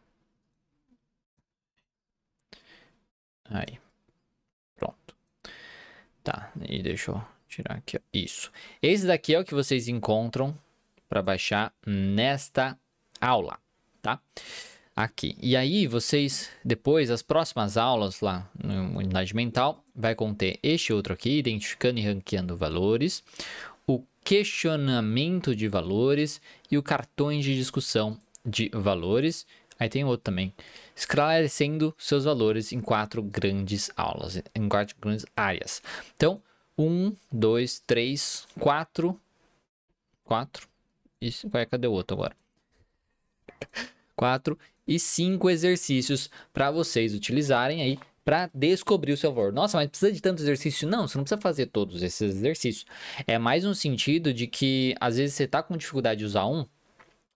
[3.49, 3.80] Aí.
[4.75, 5.15] Pronto.
[6.23, 7.99] Tá, e deixa eu tirar aqui, ó.
[8.13, 8.51] Isso.
[8.82, 10.58] Esse daqui é o que vocês encontram
[11.10, 12.77] para baixar nesta
[13.19, 13.60] aula,
[14.01, 14.19] tá?
[14.95, 15.36] Aqui.
[15.41, 21.13] E aí vocês, depois, as próximas aulas lá no Unidade Mental, vai conter este outro
[21.13, 23.23] aqui, identificando e ranqueando valores,
[23.88, 29.45] o questionamento de valores e o cartões de discussão de valores.
[29.81, 30.53] Aí tem outro também,
[30.95, 35.81] esclarecendo seus valores em quatro grandes aulas, em quatro grandes áreas.
[36.15, 36.39] Então,
[36.77, 39.19] um, dois, três, quatro,
[40.23, 40.67] quatro.
[41.19, 42.35] Isso, vai, cadê o outro agora?
[44.15, 44.55] Quatro
[44.87, 49.51] e cinco exercícios para vocês utilizarem aí para descobrir o seu valor.
[49.51, 50.87] Nossa, mas precisa de tanto exercício?
[50.87, 52.85] Não, você não precisa fazer todos esses exercícios.
[53.25, 56.67] É mais um sentido de que às vezes você está com dificuldade de usar um,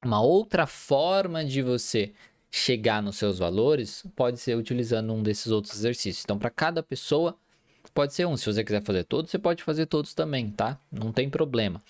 [0.04, 2.14] uma outra forma de você
[2.56, 6.24] chegar nos seus valores pode ser utilizando um desses outros exercícios.
[6.24, 7.36] Então, para cada pessoa,
[7.94, 8.38] pode ser um.
[8.38, 10.80] Se você quiser fazer todos, você pode fazer todos também, tá?
[10.90, 11.84] Não tem problema.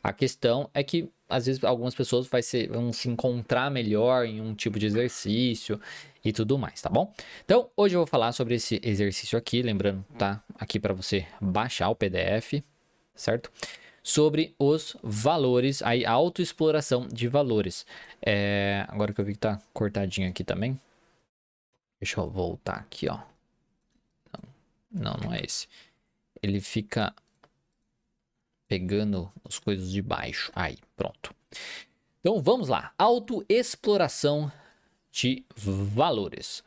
[0.00, 4.40] A questão é que, às vezes, algumas pessoas vai ser, vão se encontrar melhor em
[4.40, 5.80] um tipo de exercício
[6.24, 7.12] e tudo mais, tá bom?
[7.44, 10.40] Então, hoje eu vou falar sobre esse exercício aqui, lembrando, tá?
[10.54, 12.62] Aqui para você baixar o PDF,
[13.12, 13.50] certo?
[14.02, 17.86] Sobre os valores, a autoexploração de valores.
[18.20, 20.78] É, agora que eu vi que tá cortadinho aqui também.
[22.00, 23.20] Deixa eu voltar aqui, ó.
[24.32, 25.68] Não, não, não é esse.
[26.42, 27.14] Ele fica
[28.66, 30.50] pegando as coisas de baixo.
[30.54, 31.34] Aí, pronto.
[32.20, 32.92] Então vamos lá.
[32.98, 34.50] Autoexploração
[35.12, 36.64] de valores.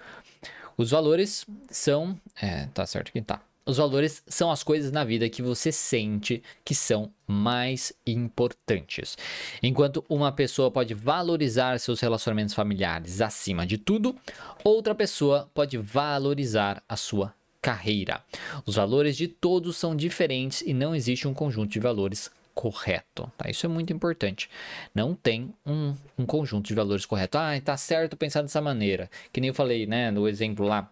[0.78, 2.20] Os valores são.
[2.42, 3.42] É, tá certo que tá.
[3.68, 9.18] Os valores são as coisas na vida que você sente que são mais importantes.
[9.62, 14.16] Enquanto uma pessoa pode valorizar seus relacionamentos familiares acima de tudo,
[14.64, 18.24] outra pessoa pode valorizar a sua carreira.
[18.68, 23.32] Os valores de todos são diferentes e não existe um conjunto de valores correto.
[23.36, 23.50] Tá?
[23.50, 24.48] Isso é muito importante.
[24.94, 27.40] Não tem um, um conjunto de valores correto.
[27.40, 29.10] Ah, tá certo pensar dessa maneira.
[29.34, 30.88] Que nem eu falei, né, no exemplo lá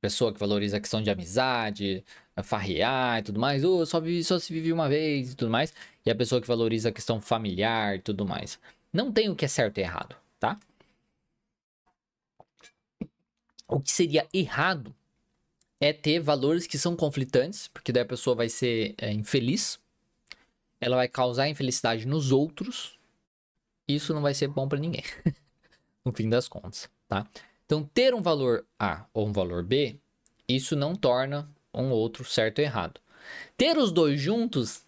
[0.00, 2.04] pessoa que valoriza a questão de amizade,
[2.42, 5.50] farrear e tudo mais, ou oh, só, vive, só se vive uma vez e tudo
[5.50, 5.72] mais,
[6.04, 8.58] e a pessoa que valoriza a questão familiar e tudo mais.
[8.92, 10.58] Não tem o que é certo e errado, tá?
[13.68, 14.94] O que seria errado
[15.80, 19.78] é ter valores que são conflitantes, porque daí a pessoa vai ser é, infeliz,
[20.80, 22.98] ela vai causar infelicidade nos outros,
[23.88, 25.02] isso não vai ser bom para ninguém,
[26.04, 27.26] no fim das contas, tá?
[27.66, 29.96] Então, ter um valor A ou um valor B,
[30.48, 33.00] isso não torna um outro certo ou errado.
[33.56, 34.84] Ter os dois juntos,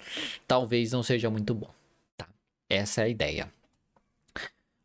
[0.47, 1.71] talvez não seja muito bom.
[2.17, 2.29] Tá?
[2.71, 3.53] Essa é a ideia.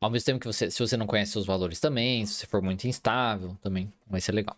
[0.01, 2.62] Ao mesmo tempo que você, se você não conhece seus valores também, se você for
[2.62, 4.58] muito instável, também vai ser legal.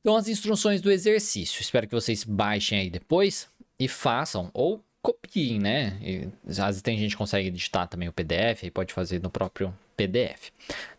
[0.00, 1.60] Então, as instruções do exercício.
[1.60, 5.98] Espero que vocês baixem aí depois e façam, ou copiem, né?
[6.02, 9.30] E, às vezes tem gente que consegue digitar também o PDF e pode fazer no
[9.30, 10.50] próprio PDF.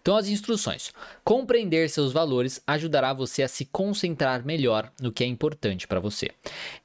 [0.02, 0.92] Então, as instruções.
[1.24, 6.32] Compreender seus valores ajudará você a se concentrar melhor no que é importante para você.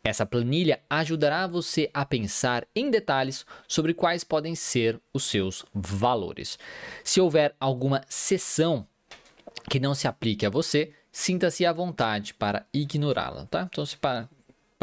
[0.02, 6.56] Essa planilha ajudará você a pensar em detalhes sobre quais podem ser os seus valores.
[7.02, 8.86] Se houver alguma sessão
[9.68, 13.68] que não se aplique a você, sinta-se à vontade para ignorá-la, tá?
[13.70, 13.96] Então, se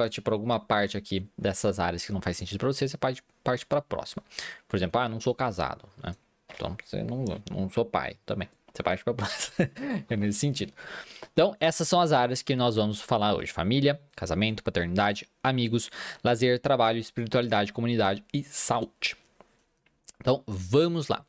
[0.01, 3.23] partir para alguma parte aqui dessas áreas que não faz sentido para você, você parte,
[3.43, 4.23] parte para a próxima.
[4.67, 6.15] Por exemplo, ah, não sou casado, né?
[6.53, 8.49] Então, você não, não sou pai também.
[8.73, 9.69] Você parte para próxima.
[10.09, 10.73] é nesse sentido.
[11.33, 15.89] Então, essas são as áreas que nós vamos falar hoje: família, casamento, paternidade, amigos,
[16.23, 19.15] lazer, trabalho, espiritualidade, comunidade e saúde.
[20.19, 21.25] Então, vamos lá.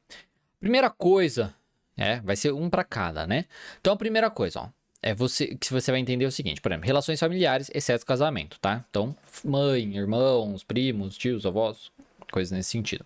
[0.60, 1.54] Primeira coisa,
[1.96, 3.46] é, vai ser um para cada, né?
[3.80, 4.68] Então, a primeira coisa, ó,
[5.02, 8.84] é você que você vai entender o seguinte, por exemplo, relações familiares, exceto casamento, tá?
[8.88, 11.90] Então, mãe, irmãos, primos, tios, avós,
[12.30, 13.04] coisas nesse sentido.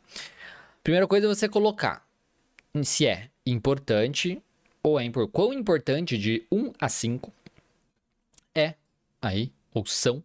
[0.84, 2.06] Primeira coisa é você colocar
[2.84, 4.40] se é importante
[4.82, 5.32] ou é importante.
[5.32, 7.32] Quão importante de 1 a 5
[8.54, 8.74] é
[9.20, 10.22] aí, ou são,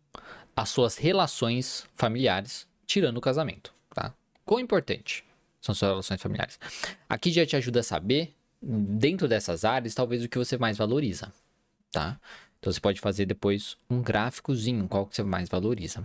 [0.56, 4.14] as suas relações familiares, tirando o casamento, tá?
[4.46, 5.24] Quão importante
[5.62, 6.60] são suas relações familiares?
[7.08, 11.32] Aqui já te ajuda a saber, dentro dessas áreas, talvez o que você mais valoriza,
[11.92, 12.20] tá?
[12.60, 16.04] Então você pode fazer depois um gráficozinho, qual que você mais valoriza.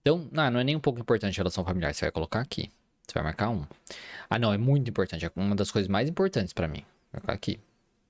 [0.00, 2.70] Então, não, não é nem um pouco importante a relação familiar, você vai colocar aqui.
[3.06, 3.64] Você vai marcar um.
[4.28, 5.24] Ah, não, é muito importante.
[5.24, 6.84] É uma das coisas mais importantes para mim.
[7.10, 7.58] Vou colocar aqui.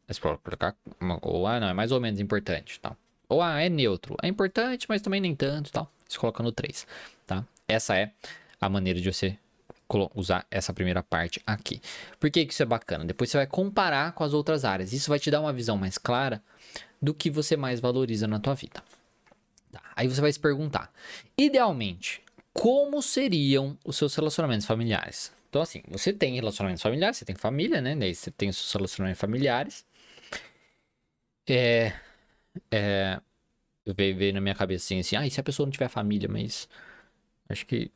[0.09, 2.97] Você pode colocar uma, ou ah, não, é mais ou menos importante, tal.
[3.29, 4.17] Ou ah, é neutro.
[4.23, 5.91] É importante, mas também nem tanto, tal.
[6.09, 6.87] Você coloca no 3,
[7.27, 7.45] tá?
[7.69, 8.11] Essa é
[8.61, 9.39] a maneira de você
[10.15, 11.81] usar essa primeira parte aqui.
[12.19, 13.05] Por que, que isso é bacana?
[13.05, 14.93] Depois você vai comparar com as outras áreas.
[14.93, 16.43] Isso vai te dar uma visão mais clara
[17.01, 18.83] do que você mais valoriza na tua vida.
[19.71, 19.83] Tá.
[19.95, 20.93] Aí você vai se perguntar:
[21.37, 25.33] idealmente, como seriam os seus relacionamentos familiares?
[25.49, 27.97] Então, assim, você tem relacionamentos familiares, você tem família, né?
[27.97, 29.85] Daí você tem os seus relacionamentos familiares.
[31.49, 31.93] É.
[32.71, 33.21] é
[33.87, 36.29] veio, veio na minha cabeça assim, assim, ah, e se a pessoa não tiver família,
[36.29, 36.69] mas.
[37.49, 37.91] Acho que.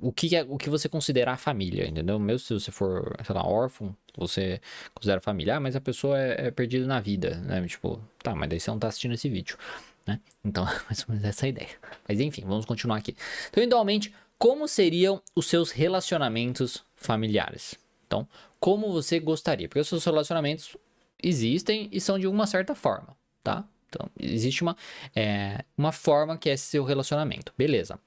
[0.00, 2.18] O que, é, o que você considerar família, entendeu?
[2.18, 4.60] Mesmo se você for, sei lá, órfão, você
[4.94, 7.66] considera família, ah, mas a pessoa é, é perdida na vida, né?
[7.66, 9.58] Tipo, tá, mas daí você não tá assistindo esse vídeo,
[10.06, 10.20] né?
[10.44, 11.68] Então, mais ou menos essa é a ideia.
[12.08, 13.16] Mas enfim, vamos continuar aqui.
[13.50, 17.74] Então, idealmente, como seriam os seus relacionamentos familiares?
[18.06, 18.28] Então,
[18.60, 19.68] como você gostaria?
[19.68, 20.76] Porque os seus relacionamentos
[21.22, 23.64] existem e são de uma certa forma, tá?
[23.88, 24.76] Então, existe uma,
[25.14, 27.98] é, uma forma que é seu relacionamento, beleza.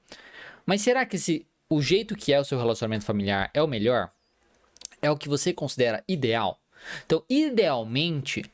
[0.66, 4.10] Mas será que se o jeito que é o seu relacionamento familiar é o melhor?
[5.02, 6.60] É o que você considera ideal?
[7.04, 8.44] Então, idealmente,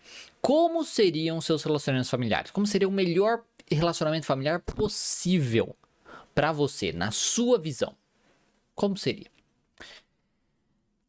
[0.40, 2.50] como seriam seus relacionamentos familiares?
[2.50, 5.76] Como seria o melhor relacionamento familiar possível
[6.34, 7.96] para você, na sua visão?
[8.74, 9.30] Como seria?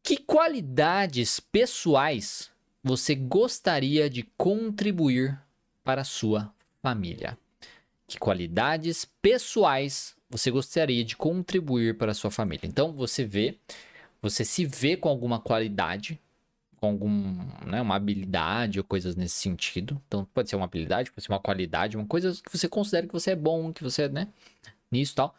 [0.02, 2.50] Que qualidades pessoais
[2.82, 5.38] você gostaria de contribuir
[5.82, 7.36] para a sua família?
[8.06, 12.66] Que qualidades pessoais você gostaria de contribuir para a sua família?
[12.66, 13.58] Então você vê,
[14.20, 16.20] você se vê com alguma qualidade,
[16.76, 20.00] com algum, né, uma habilidade ou coisas nesse sentido.
[20.06, 23.12] Então pode ser uma habilidade, pode ser uma qualidade, uma coisa que você considera que
[23.12, 24.28] você é bom, que você, né,
[24.90, 25.34] nisso tal.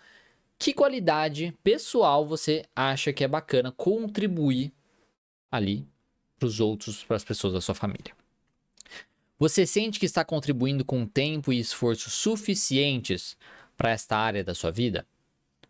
[0.59, 4.71] Que qualidade pessoal você acha que é bacana contribuir
[5.51, 5.85] ali
[6.39, 8.15] para os outros, para as pessoas da sua família?
[9.39, 13.37] Você sente que está contribuindo com tempo e esforço suficientes
[13.77, 15.05] para esta área da sua vida?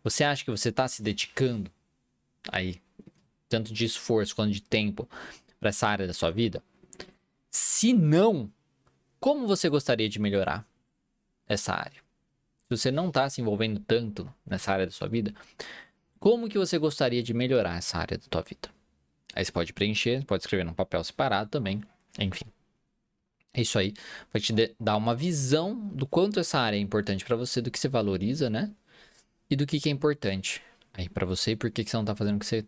[0.02, 1.70] Você acha que você está se dedicando
[2.50, 2.80] aí,
[3.48, 5.08] tanto de esforço quanto de tempo,
[5.60, 6.62] para essa área da sua vida?
[7.50, 8.50] Se não,
[9.20, 10.66] como você gostaria de melhorar
[11.46, 12.00] essa área?
[12.68, 15.34] Se você não está se envolvendo tanto nessa área da sua vida,
[16.18, 18.70] como que você gostaria de melhorar essa área da sua vida?
[19.34, 21.82] Aí você pode preencher, pode escrever num papel separado também,
[22.18, 22.46] enfim.
[23.54, 23.94] Isso aí
[24.32, 27.78] vai te dar uma visão do quanto essa área é importante para você, do que
[27.78, 28.70] você valoriza, né?
[29.50, 30.62] E do que, que é importante
[30.94, 32.64] aí para você e por que, que você não está fazendo o que você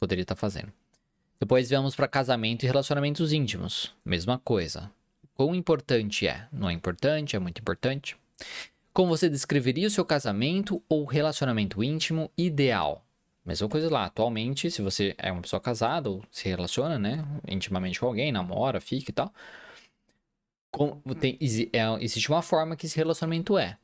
[0.00, 0.72] poderia estar tá fazendo.
[1.38, 3.94] Depois vamos para casamento e relacionamentos íntimos.
[4.04, 4.90] Mesma coisa.
[5.34, 6.48] Quão importante é?
[6.50, 7.36] Não é importante?
[7.36, 8.16] É muito importante.
[8.92, 13.04] Como você descreveria o seu casamento ou relacionamento íntimo ideal?
[13.46, 14.06] Mesma coisa lá.
[14.06, 18.80] Atualmente, se você é uma pessoa casada ou se relaciona, né, intimamente com alguém, namora,
[18.80, 19.32] fica e tal,
[21.20, 21.38] tem,
[21.72, 23.76] é, existe uma forma que esse relacionamento é.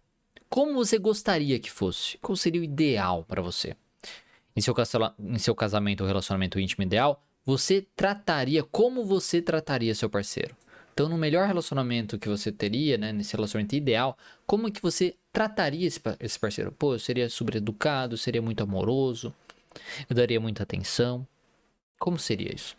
[0.48, 2.18] Como você gostaria que fosse?
[2.18, 3.76] Qual seria o ideal para você?
[4.54, 4.74] Em seu,
[5.18, 10.56] em seu casamento ou relacionamento íntimo ideal, você trataria, como você trataria seu parceiro?
[10.92, 14.16] Então, no melhor relacionamento que você teria, né, nesse relacionamento ideal,
[14.46, 16.70] como é que você trataria esse, esse parceiro?
[16.70, 19.34] Pô, eu seria super educado, seria muito amoroso,
[20.08, 21.26] eu daria muita atenção.
[21.98, 22.76] Como seria isso?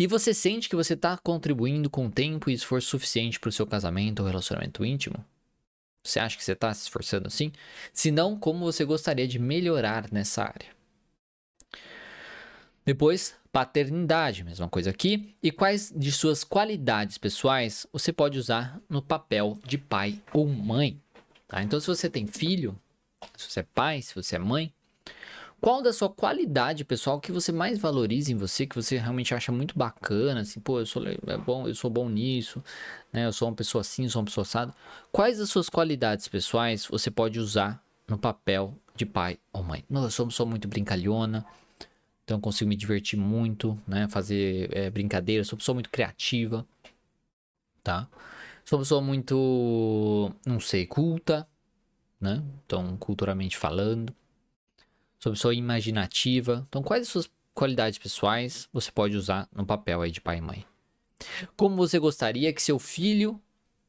[0.00, 3.66] E você sente que você está contribuindo com tempo e esforço suficiente para o seu
[3.66, 5.22] casamento ou relacionamento íntimo?
[6.02, 7.52] Você acha que você está se esforçando assim?
[7.92, 10.70] Se não, como você gostaria de melhorar nessa área?
[12.82, 15.34] Depois, paternidade, mesma coisa aqui.
[15.42, 20.98] E quais de suas qualidades pessoais você pode usar no papel de pai ou mãe?
[21.46, 21.62] Tá?
[21.62, 22.74] Então, se você tem filho,
[23.36, 24.72] se você é pai, se você é mãe,
[25.60, 29.52] qual da sua qualidade pessoal que você mais valoriza em você, que você realmente acha
[29.52, 32.62] muito bacana, assim, pô, eu sou é bom, eu sou bom nisso,
[33.12, 33.26] né?
[33.26, 34.74] Eu sou uma pessoa assim, eu sou uma pessoa assada.
[35.12, 39.84] Quais das suas qualidades pessoais você pode usar no papel de pai ou mãe?
[39.88, 41.44] Não, eu sou, sou muito brincalhona,
[42.24, 44.08] então eu consigo me divertir muito, né?
[44.08, 46.66] Fazer é, brincadeiras, sou pessoa muito criativa,
[47.82, 48.08] tá?
[48.64, 51.46] Sou uma pessoa muito, não sei, culta,
[52.20, 52.42] né?
[52.64, 54.14] Então, culturalmente falando.
[55.24, 56.66] Uma pessoa imaginativa.
[56.68, 60.40] Então, quais as suas qualidades pessoais você pode usar no papel aí de pai e
[60.40, 60.64] mãe?
[61.56, 63.40] Como você gostaria que seu filho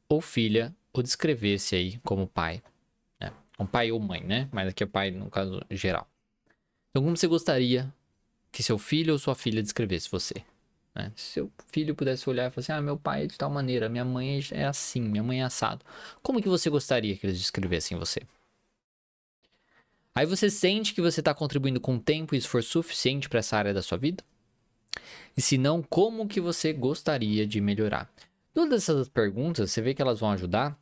[0.09, 2.61] ou filha o descrevesse aí como pai?
[3.19, 3.31] Né?
[3.57, 4.49] Um pai ou mãe, né?
[4.51, 6.07] Mas aqui é pai no caso geral.
[6.89, 7.93] Então, como você gostaria
[8.51, 10.43] que seu filho ou sua filha descrevesse você?
[10.93, 11.11] Né?
[11.15, 13.87] Se seu filho pudesse olhar e falar assim, ah, meu pai é de tal maneira,
[13.87, 15.85] minha mãe é assim, minha mãe é assado.
[16.21, 18.21] Como que você gostaria que eles descrevessem você?
[20.13, 23.73] Aí você sente que você está contribuindo com tempo e esforço suficiente para essa área
[23.73, 24.23] da sua vida?
[25.35, 28.11] E se não, como que você gostaria de melhorar?
[28.53, 30.77] Todas essas perguntas, você vê que elas vão ajudar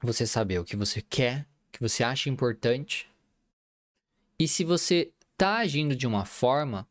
[0.00, 3.08] você saber o que você quer, o que você acha importante.
[4.38, 6.86] E se você está agindo de uma forma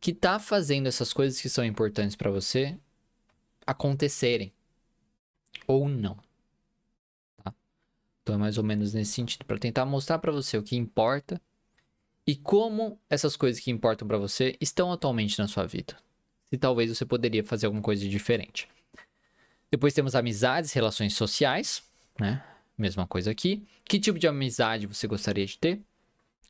[0.00, 2.76] que está fazendo essas coisas que são importantes para você
[3.66, 4.52] acontecerem
[5.66, 6.18] ou não.
[8.22, 11.40] Então é mais ou menos nesse sentido para tentar mostrar para você o que importa
[12.26, 15.96] e como essas coisas que importam para você estão atualmente na sua vida.
[16.48, 18.68] Se talvez você poderia fazer alguma coisa diferente.
[19.70, 21.82] Depois temos amizades, relações sociais,
[22.20, 22.44] né?
[22.76, 23.66] Mesma coisa aqui.
[23.84, 25.80] Que tipo de amizade você gostaria de ter?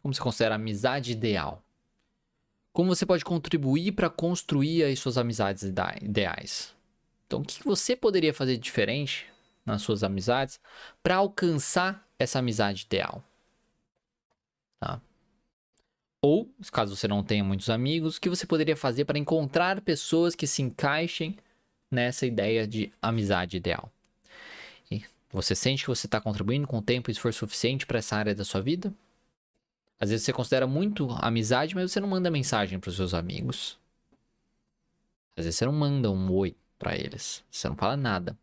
[0.03, 1.63] Como você considera a amizade ideal?
[2.73, 6.75] Como você pode contribuir para construir as suas amizades ideais?
[7.27, 9.32] Então, o que você poderia fazer diferente
[9.65, 10.61] nas suas amizades
[11.03, 13.23] para alcançar essa amizade ideal?
[14.81, 15.01] Tá?
[16.21, 20.35] Ou, caso você não tenha muitos amigos, o que você poderia fazer para encontrar pessoas
[20.35, 21.37] que se encaixem
[21.91, 23.91] nessa ideia de amizade ideal?
[24.91, 28.35] E você sente que você está contribuindo com tempo e esforço suficiente para essa área
[28.35, 28.95] da sua vida?
[29.99, 33.79] Às vezes você considera muito amizade, mas você não manda mensagem para os seus amigos.
[35.37, 37.45] Às vezes você não manda um oi para eles.
[37.51, 38.37] Você não fala nada.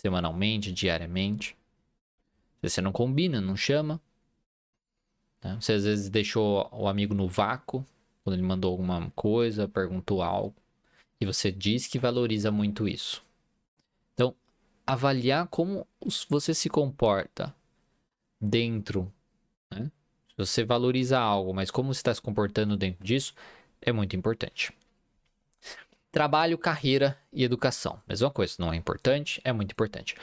[0.00, 1.54] Semanalmente, diariamente.
[2.62, 4.00] Você não combina, não chama.
[5.44, 5.58] Né?
[5.60, 7.84] Você às vezes deixou o amigo no vácuo
[8.24, 10.54] quando ele mandou alguma coisa, perguntou algo.
[11.20, 13.22] E você diz que valoriza muito isso.
[14.14, 14.34] Então,
[14.86, 15.86] avaliar como
[16.30, 17.54] você se comporta
[18.40, 19.12] dentro
[19.70, 19.90] né,
[20.34, 23.34] você valoriza algo, mas como você está se comportando dentro disso
[23.82, 24.72] é muito importante.
[26.12, 28.00] Trabalho, carreira e educação.
[28.08, 30.14] Mesma coisa, não é importante, é muito importante.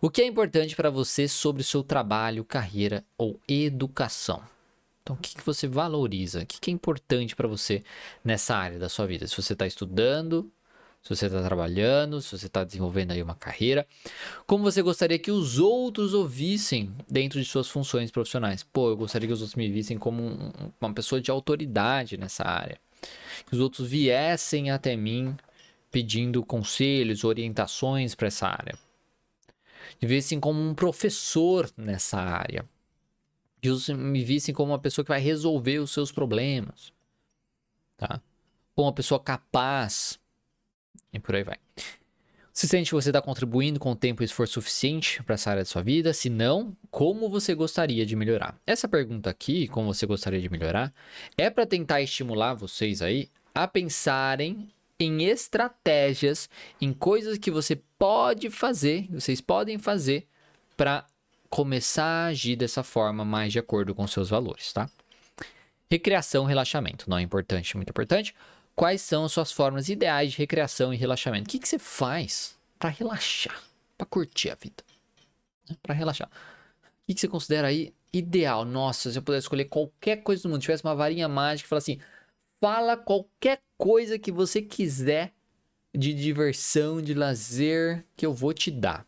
[0.00, 4.42] O que é importante para você sobre o seu trabalho, carreira ou educação?
[5.02, 6.40] Então, o que, que você valoriza?
[6.40, 7.84] O que, que é importante para você
[8.24, 9.26] nessa área da sua vida?
[9.26, 10.50] Se você está estudando,
[11.02, 13.86] se você está trabalhando, se você está desenvolvendo aí uma carreira,
[14.46, 18.62] como você gostaria que os outros ouvissem dentro de suas funções profissionais.
[18.62, 22.44] Pô, eu gostaria que os outros me vissem como um, uma pessoa de autoridade nessa
[22.44, 22.78] área,
[23.46, 25.36] que os outros viessem até mim
[25.90, 28.76] pedindo conselhos, orientações para essa área,
[29.98, 32.68] que vissem como um professor nessa área,
[33.60, 36.92] que me vissem como uma pessoa que vai resolver os seus problemas,
[37.96, 38.20] tá?
[38.74, 40.18] Como uma pessoa capaz
[41.12, 41.58] e por aí vai.
[42.54, 45.68] Se sente que você está contribuindo com tempo e esforço suficiente para essa área da
[45.68, 46.14] sua vida?
[46.14, 48.56] Se não, como você gostaria de melhorar?
[48.64, 50.94] Essa pergunta aqui, como você gostaria de melhorar,
[51.36, 56.48] é para tentar estimular vocês aí a pensarem em estratégias,
[56.80, 60.28] em coisas que você pode fazer, vocês podem fazer
[60.76, 61.04] para
[61.50, 64.88] começar a agir dessa forma mais de acordo com seus valores, tá?
[65.90, 68.32] Recreação, relaxamento, não é importante, muito importante
[68.74, 71.48] quais são as suas formas ideais de recreação e relaxamento.
[71.48, 73.62] O que, que você faz para relaxar,
[73.96, 74.84] para curtir a vida,
[75.68, 75.76] né?
[75.82, 76.28] para relaxar?
[76.28, 78.64] O que, que você considera aí ideal?
[78.64, 81.78] Nossa, se eu pudesse escolher qualquer coisa do mundo, tivesse uma varinha mágica e fala
[81.78, 81.98] assim,
[82.60, 85.32] fala qualquer coisa que você quiser
[85.94, 89.06] de diversão, de lazer, que eu vou te dar.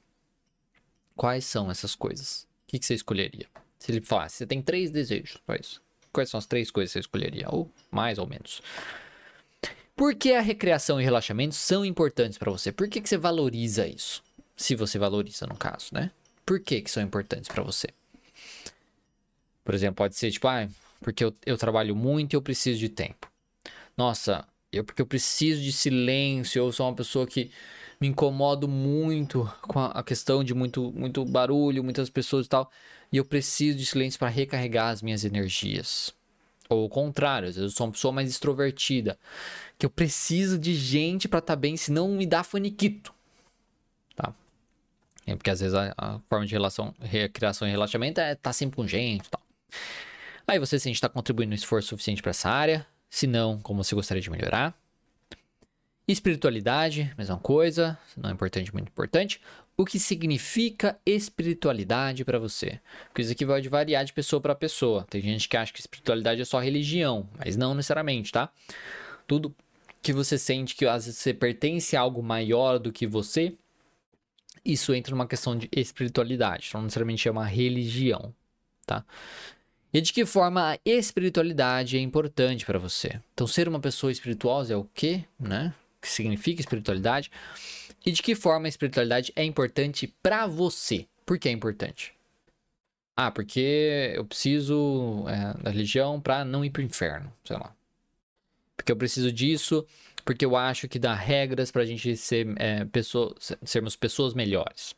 [1.17, 2.43] Quais são essas coisas?
[2.43, 3.47] O que, que você escolheria?
[3.79, 5.83] Se ele falasse, você tem três desejos para isso.
[6.13, 7.47] Quais são as três coisas que você escolheria?
[7.51, 8.63] Ou mais ou menos.
[9.97, 12.71] Por que a recreação e relaxamento são importantes para você?
[12.71, 14.23] Por que, que você valoriza isso?
[14.55, 16.11] Se você valoriza, no caso, né?
[16.45, 17.89] Por que, que são importantes para você?
[19.65, 20.69] Por exemplo, pode ser tipo, ah,
[21.01, 23.27] porque eu, eu trabalho muito e eu preciso de tempo.
[23.97, 27.51] Nossa, eu porque eu preciso de silêncio, eu sou uma pessoa que
[27.99, 32.71] me incomodo muito com a, questão de muito, muito barulho, muitas pessoas e tal,
[33.11, 36.15] e eu preciso de silêncio para recarregar as minhas energias.
[36.69, 39.19] Ou o contrário, às vezes eu sou uma pessoa mais extrovertida,
[39.79, 43.15] que eu preciso de gente para estar tá bem, senão me dá faniquito.
[44.15, 44.35] Tá?
[45.27, 48.53] É porque às vezes a, a, forma de relação, recreação e relaxamento é estar tá
[48.53, 49.43] sempre com gente e tal.
[50.49, 53.95] Aí você sente está contribuindo um esforço suficiente para essa área, se não, como você
[53.95, 54.75] gostaria de melhorar.
[56.07, 59.41] Espiritualidade, mesma coisa, não é importante, muito importante.
[59.79, 62.81] O que significa espiritualidade para você?
[63.09, 65.07] Porque isso aqui pode variar de pessoa para pessoa.
[65.11, 68.51] Tem gente que acha que espiritualidade é só religião, mas não necessariamente, tá?
[69.27, 69.55] Tudo
[70.01, 73.55] que você sente que às vezes você pertence a algo maior do que você,
[74.65, 78.35] isso entra numa questão de espiritualidade, não necessariamente é uma religião,
[78.87, 79.05] tá?
[79.93, 83.21] E de que forma a espiritualidade é importante para você?
[83.35, 85.75] Então, ser uma pessoa espirituosa é o quê, né?
[85.99, 87.31] O que significa espiritualidade?
[88.07, 91.07] E de que forma a espiritualidade é importante para você?
[91.27, 92.15] Por que é importante?
[93.17, 97.75] Ah, porque eu preciso é, da religião para não ir para o inferno, sei lá
[98.87, 99.85] porque eu preciso disso,
[100.25, 103.35] porque eu acho que dá regras para a gente ser, é, pessoa,
[103.65, 104.95] sermos pessoas melhores.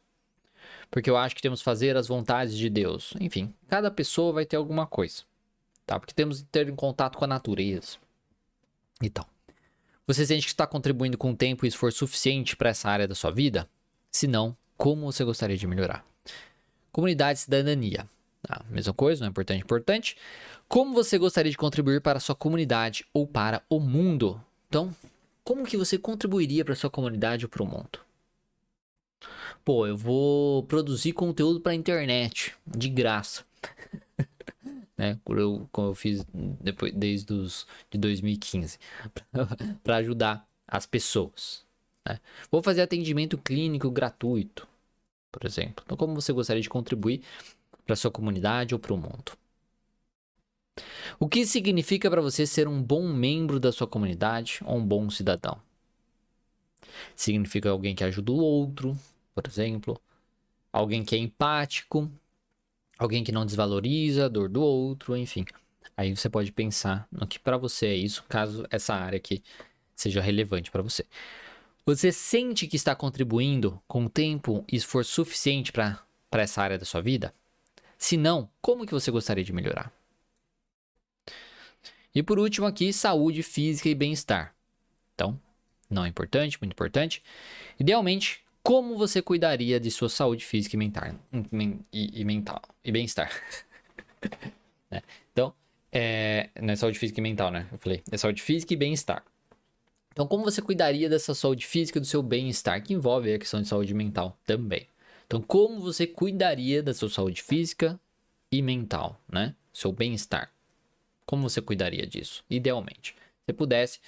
[0.91, 3.15] Porque eu acho que temos que fazer as vontades de Deus.
[3.21, 5.23] Enfim, cada pessoa vai ter alguma coisa.
[5.87, 5.99] Tá?
[5.99, 7.97] Porque temos que ter em contato com a natureza.
[9.01, 9.27] E tal.
[10.09, 13.31] Você sente que está contribuindo com tempo e esforço suficiente para essa área da sua
[13.31, 13.69] vida?
[14.11, 16.03] Se não, como você gostaria de melhorar?
[16.91, 18.09] Comunidade e cidadania.
[18.41, 18.65] Tá?
[18.71, 20.17] Mesma coisa, não é importante, importante.
[20.67, 24.43] Como você gostaria de contribuir para a sua comunidade ou para o mundo?
[24.67, 24.97] Então,
[25.45, 27.99] como que você contribuiria para a sua comunidade ou para o mundo?
[29.63, 33.45] Pô, eu vou produzir conteúdo para a internet, de graça.
[34.99, 35.19] né?
[35.29, 36.27] Eu, como eu fiz
[36.61, 38.79] depois, desde os, de 2015,
[39.85, 41.65] para ajudar as pessoas.
[42.07, 42.21] Né?
[42.51, 44.67] Vou fazer atendimento clínico gratuito,
[45.31, 45.85] por exemplo.
[45.87, 47.23] Então, como você gostaria de contribuir
[47.87, 49.33] para sua comunidade ou para o mundo?
[51.19, 55.09] O que significa para você ser um bom membro da sua comunidade ou um bom
[55.11, 55.61] cidadão?
[57.15, 58.97] Significa alguém que ajuda o outro,
[59.35, 60.01] por exemplo,
[60.73, 62.11] alguém que é empático,
[62.99, 65.45] alguém que não desvaloriza a dor do outro, enfim.
[65.97, 69.43] Aí você pode pensar no que para você é isso, caso essa área aqui
[69.95, 71.05] seja relevante para você.
[71.87, 77.01] Você sente que está contribuindo com tempo e esforço suficiente para essa área da sua
[77.01, 77.35] vida?
[77.97, 79.93] Se não, como que você gostaria de melhorar?
[82.15, 84.55] E por último aqui, saúde física e bem-estar.
[85.15, 85.41] Então,
[85.91, 87.23] não é importante, muito importante.
[87.79, 91.15] Idealmente, como você cuidaria de sua saúde física e mental
[91.91, 93.33] e, e mental e bem-estar?
[94.93, 95.01] né?
[95.33, 95.55] Então,
[95.91, 97.67] é, não é saúde física e mental, né?
[97.73, 99.25] Eu falei, é saúde física e bem-estar.
[100.13, 103.63] Então, como você cuidaria dessa saúde física e do seu bem-estar, que envolve a questão
[103.63, 104.87] de saúde mental também?
[105.27, 107.99] Então, como você cuidaria da sua saúde física
[108.53, 109.55] e mental, né?
[109.73, 110.53] Seu bem-estar.
[111.25, 112.45] Como você cuidaria disso?
[112.51, 113.17] Idealmente.
[113.47, 113.99] Se pudesse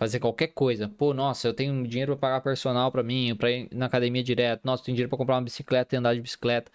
[0.00, 0.88] fazer qualquer coisa.
[0.88, 4.62] Pô, nossa, eu tenho dinheiro para pagar personal para mim, para ir na academia direto.
[4.64, 6.72] Nossa, tenho dinheiro para comprar uma bicicleta e andar de bicicleta,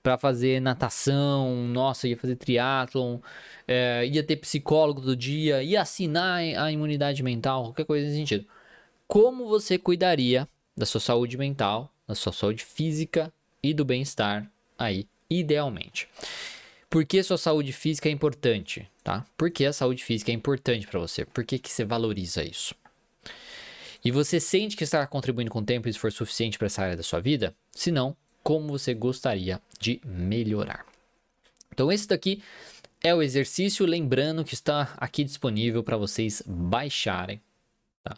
[0.00, 1.66] para fazer natação.
[1.66, 3.18] Nossa, ia fazer triatlon,
[3.66, 8.46] é, ia ter psicólogo do dia, ia assinar a imunidade mental, qualquer coisa nesse sentido.
[9.08, 10.46] Como você cuidaria
[10.76, 14.48] da sua saúde mental, da sua saúde física e do bem-estar
[14.78, 16.06] aí, idealmente?
[16.90, 18.90] Por que sua saúde física é importante?
[19.04, 19.24] Tá?
[19.38, 21.24] Por que a saúde física é importante para você?
[21.24, 22.74] Por que, que você valoriza isso?
[24.04, 27.04] E você sente que está contribuindo com tempo e esforço suficiente para essa área da
[27.04, 27.54] sua vida?
[27.70, 30.84] Se não, como você gostaria de melhorar?
[31.72, 32.42] Então, esse daqui
[33.04, 33.86] é o exercício.
[33.86, 37.40] Lembrando que está aqui disponível para vocês baixarem
[38.02, 38.16] tá?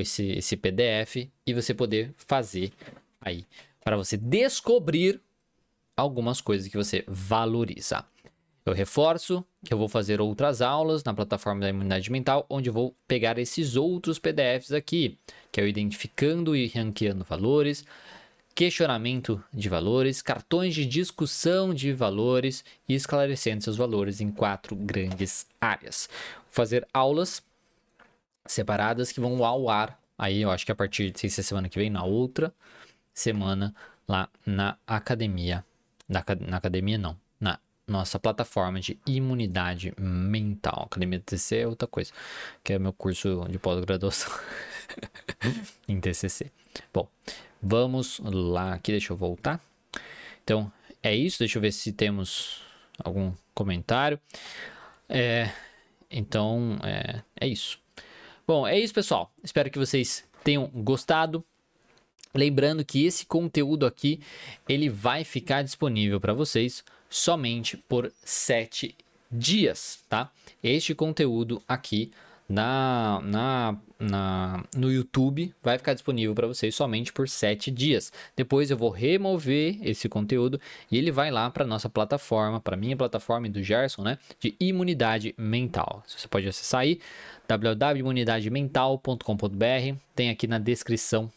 [0.00, 2.72] esse, esse PDF e você poder fazer
[3.20, 3.44] aí
[3.84, 5.20] para você descobrir
[5.96, 8.04] algumas coisas que você valoriza.
[8.66, 12.72] Eu reforço que eu vou fazer outras aulas na plataforma da imunidade mental, onde eu
[12.72, 15.18] vou pegar esses outros PDFs aqui,
[15.52, 17.84] que é o identificando e ranqueando valores,
[18.54, 25.46] questionamento de valores, cartões de discussão de valores e esclarecendo seus valores em quatro grandes
[25.60, 26.08] áreas.
[26.44, 27.42] Vou fazer aulas
[28.46, 30.00] separadas que vão ao ar.
[30.16, 32.54] Aí eu acho que a partir de se semana que vem, na outra
[33.12, 33.74] semana,
[34.08, 35.62] lá na academia
[36.08, 37.16] na, na academia, não.
[37.40, 40.84] Na nossa plataforma de imunidade mental.
[40.84, 42.12] Academia TCC é outra coisa,
[42.62, 44.32] que é meu curso de pós-graduação
[45.86, 46.50] em TCC.
[46.92, 47.08] Bom,
[47.62, 49.60] vamos lá aqui, deixa eu voltar.
[50.42, 51.38] Então, é isso.
[51.38, 52.62] Deixa eu ver se temos
[52.98, 54.18] algum comentário.
[55.08, 55.50] É,
[56.10, 57.78] então, é, é isso.
[58.46, 59.32] Bom, é isso, pessoal.
[59.42, 61.44] Espero que vocês tenham gostado.
[62.34, 64.20] Lembrando que esse conteúdo aqui
[64.68, 68.94] ele vai ficar disponível para vocês somente por 7
[69.30, 70.30] dias, tá?
[70.62, 72.10] Este conteúdo aqui
[72.48, 78.12] na, na, na, no YouTube vai ficar disponível para vocês somente por 7 dias.
[78.36, 80.60] Depois eu vou remover esse conteúdo
[80.90, 84.56] e ele vai lá para nossa plataforma, para minha plataforma e do Gerson, né, de
[84.58, 86.02] imunidade mental.
[86.06, 87.00] Você pode acessar aí
[87.46, 91.30] www.imunidademental.com.br, tem aqui na descrição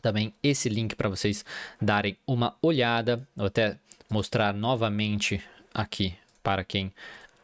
[0.00, 1.44] também esse link para vocês
[1.80, 3.26] darem uma olhada.
[3.36, 3.76] Vou até
[4.08, 5.42] mostrar novamente
[5.72, 6.92] aqui para quem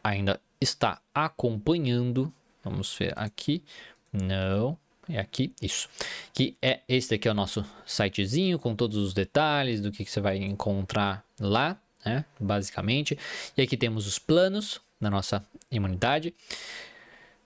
[0.03, 2.31] ainda está acompanhando.
[2.63, 3.63] Vamos ver aqui.
[4.11, 4.77] Não,
[5.09, 5.87] é aqui, isso.
[6.33, 10.11] Que é esse daqui é o nosso sitezinho com todos os detalhes do que, que
[10.11, 12.25] você vai encontrar lá, né?
[12.39, 13.17] Basicamente.
[13.55, 16.33] E aqui temos os planos da nossa imunidade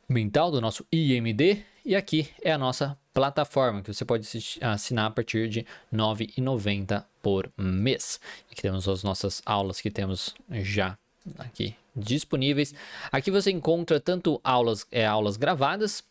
[0.08, 1.64] mental, do nosso IMD.
[1.84, 4.28] E aqui é a nossa plataforma que você pode
[4.62, 5.60] assinar a partir de
[5.92, 8.20] R$ 9,90 por mês.
[8.52, 10.98] Aqui temos as nossas aulas que temos já
[11.38, 12.74] aqui disponíveis.
[13.12, 16.04] Aqui você encontra tanto aulas, é, aulas gravadas,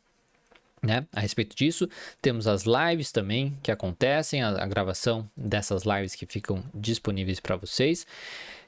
[0.82, 1.88] né, a respeito disso.
[2.20, 7.56] Temos as lives também que acontecem, a, a gravação dessas lives que ficam disponíveis para
[7.56, 8.06] vocês.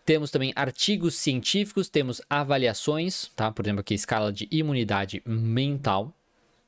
[0.04, 3.52] Temos também artigos científicos, temos avaliações, tá?
[3.52, 6.12] Por exemplo, aqui escala de imunidade mental,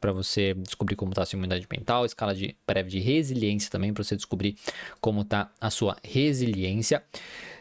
[0.04, 3.90] para você descobrir como está a sua imunidade mental, escala de breve de resiliência também,
[3.90, 4.54] para você descobrir
[5.00, 7.02] como está a sua resiliência.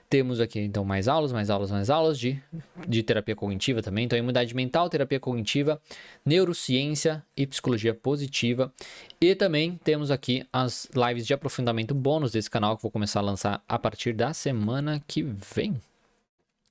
[0.10, 2.38] Temos aqui então mais aulas, mais aulas, mais aulas de,
[2.86, 4.04] de terapia cognitiva também.
[4.04, 5.82] Então, imunidade mental, terapia cognitiva,
[6.26, 8.74] neurociência e psicologia positiva.
[9.22, 13.24] E também temos aqui as lives de aprofundamento bônus desse canal que vou começar a
[13.24, 15.80] lançar a partir da semana que vem.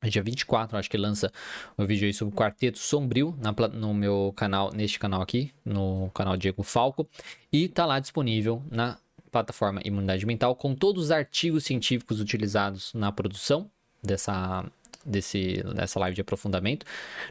[0.08, 1.32] Dia 24, acho que lança
[1.78, 6.10] um vídeo aí sobre o Quarteto Sombrio na, no meu canal, neste canal aqui, no
[6.12, 7.08] canal Diego Falco.
[7.52, 8.98] E tá lá disponível na
[9.30, 13.70] plataforma Imunidade Mental, com todos os artigos científicos utilizados na produção
[14.02, 14.64] dessa,
[15.04, 16.84] desse, dessa live de aprofundamento.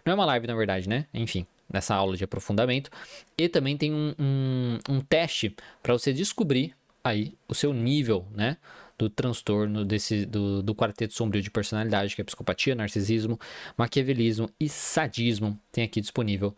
[0.06, 1.06] Não é uma live, na verdade, né?
[1.14, 2.90] Enfim, nessa aula de aprofundamento.
[3.38, 8.58] E também tem um, um, um teste para você descobrir aí o seu nível, né?
[9.02, 13.40] Do transtorno desse, do, do quarteto sombrio de personalidade, que é psicopatia, narcisismo,
[13.76, 15.60] maquiavelismo e sadismo.
[15.72, 16.56] Tem aqui disponível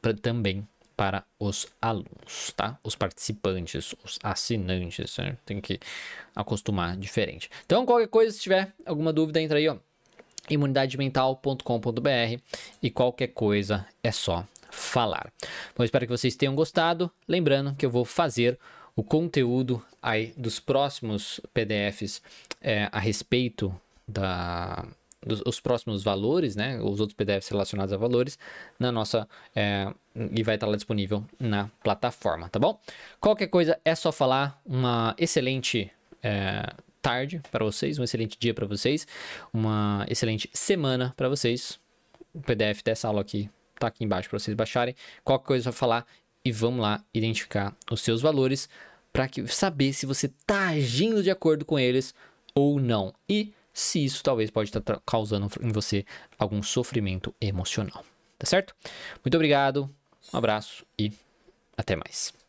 [0.00, 0.64] pra, também
[0.96, 2.78] para os alunos, tá?
[2.84, 5.36] Os participantes, os assinantes, né?
[5.44, 5.80] tem que
[6.36, 7.50] acostumar diferente.
[7.66, 9.76] Então, qualquer coisa, se tiver alguma dúvida, entra aí, ó,
[10.48, 12.40] imunidademental.com.br
[12.80, 15.32] e qualquer coisa é só falar.
[15.76, 17.10] Bom, espero que vocês tenham gostado.
[17.26, 18.56] Lembrando que eu vou fazer
[19.00, 22.20] o conteúdo aí dos próximos PDFs
[22.60, 23.74] é, a respeito
[24.06, 24.86] da
[25.24, 26.78] dos, os próximos valores, né?
[26.82, 28.38] Os outros PDFs relacionados a valores
[28.78, 29.26] na nossa
[29.56, 32.78] é, e vai estar lá disponível na plataforma, tá bom?
[33.18, 34.60] Qualquer coisa é só falar.
[34.66, 35.90] Uma excelente
[36.22, 36.70] é,
[37.00, 39.06] tarde para vocês, um excelente dia para vocês,
[39.50, 41.80] uma excelente semana para vocês.
[42.34, 43.48] O PDF dessa aula aqui
[43.78, 44.94] tá aqui embaixo para vocês baixarem.
[45.24, 46.06] Qualquer coisa é só falar
[46.44, 48.68] e vamos lá identificar os seus valores
[49.12, 52.14] para saber se você está agindo de acordo com eles
[52.54, 53.12] ou não.
[53.28, 56.04] E se isso talvez pode estar causando em você
[56.38, 58.04] algum sofrimento emocional.
[58.38, 58.74] Tá certo?
[59.24, 59.88] Muito obrigado,
[60.32, 61.12] um abraço e
[61.76, 62.39] até mais.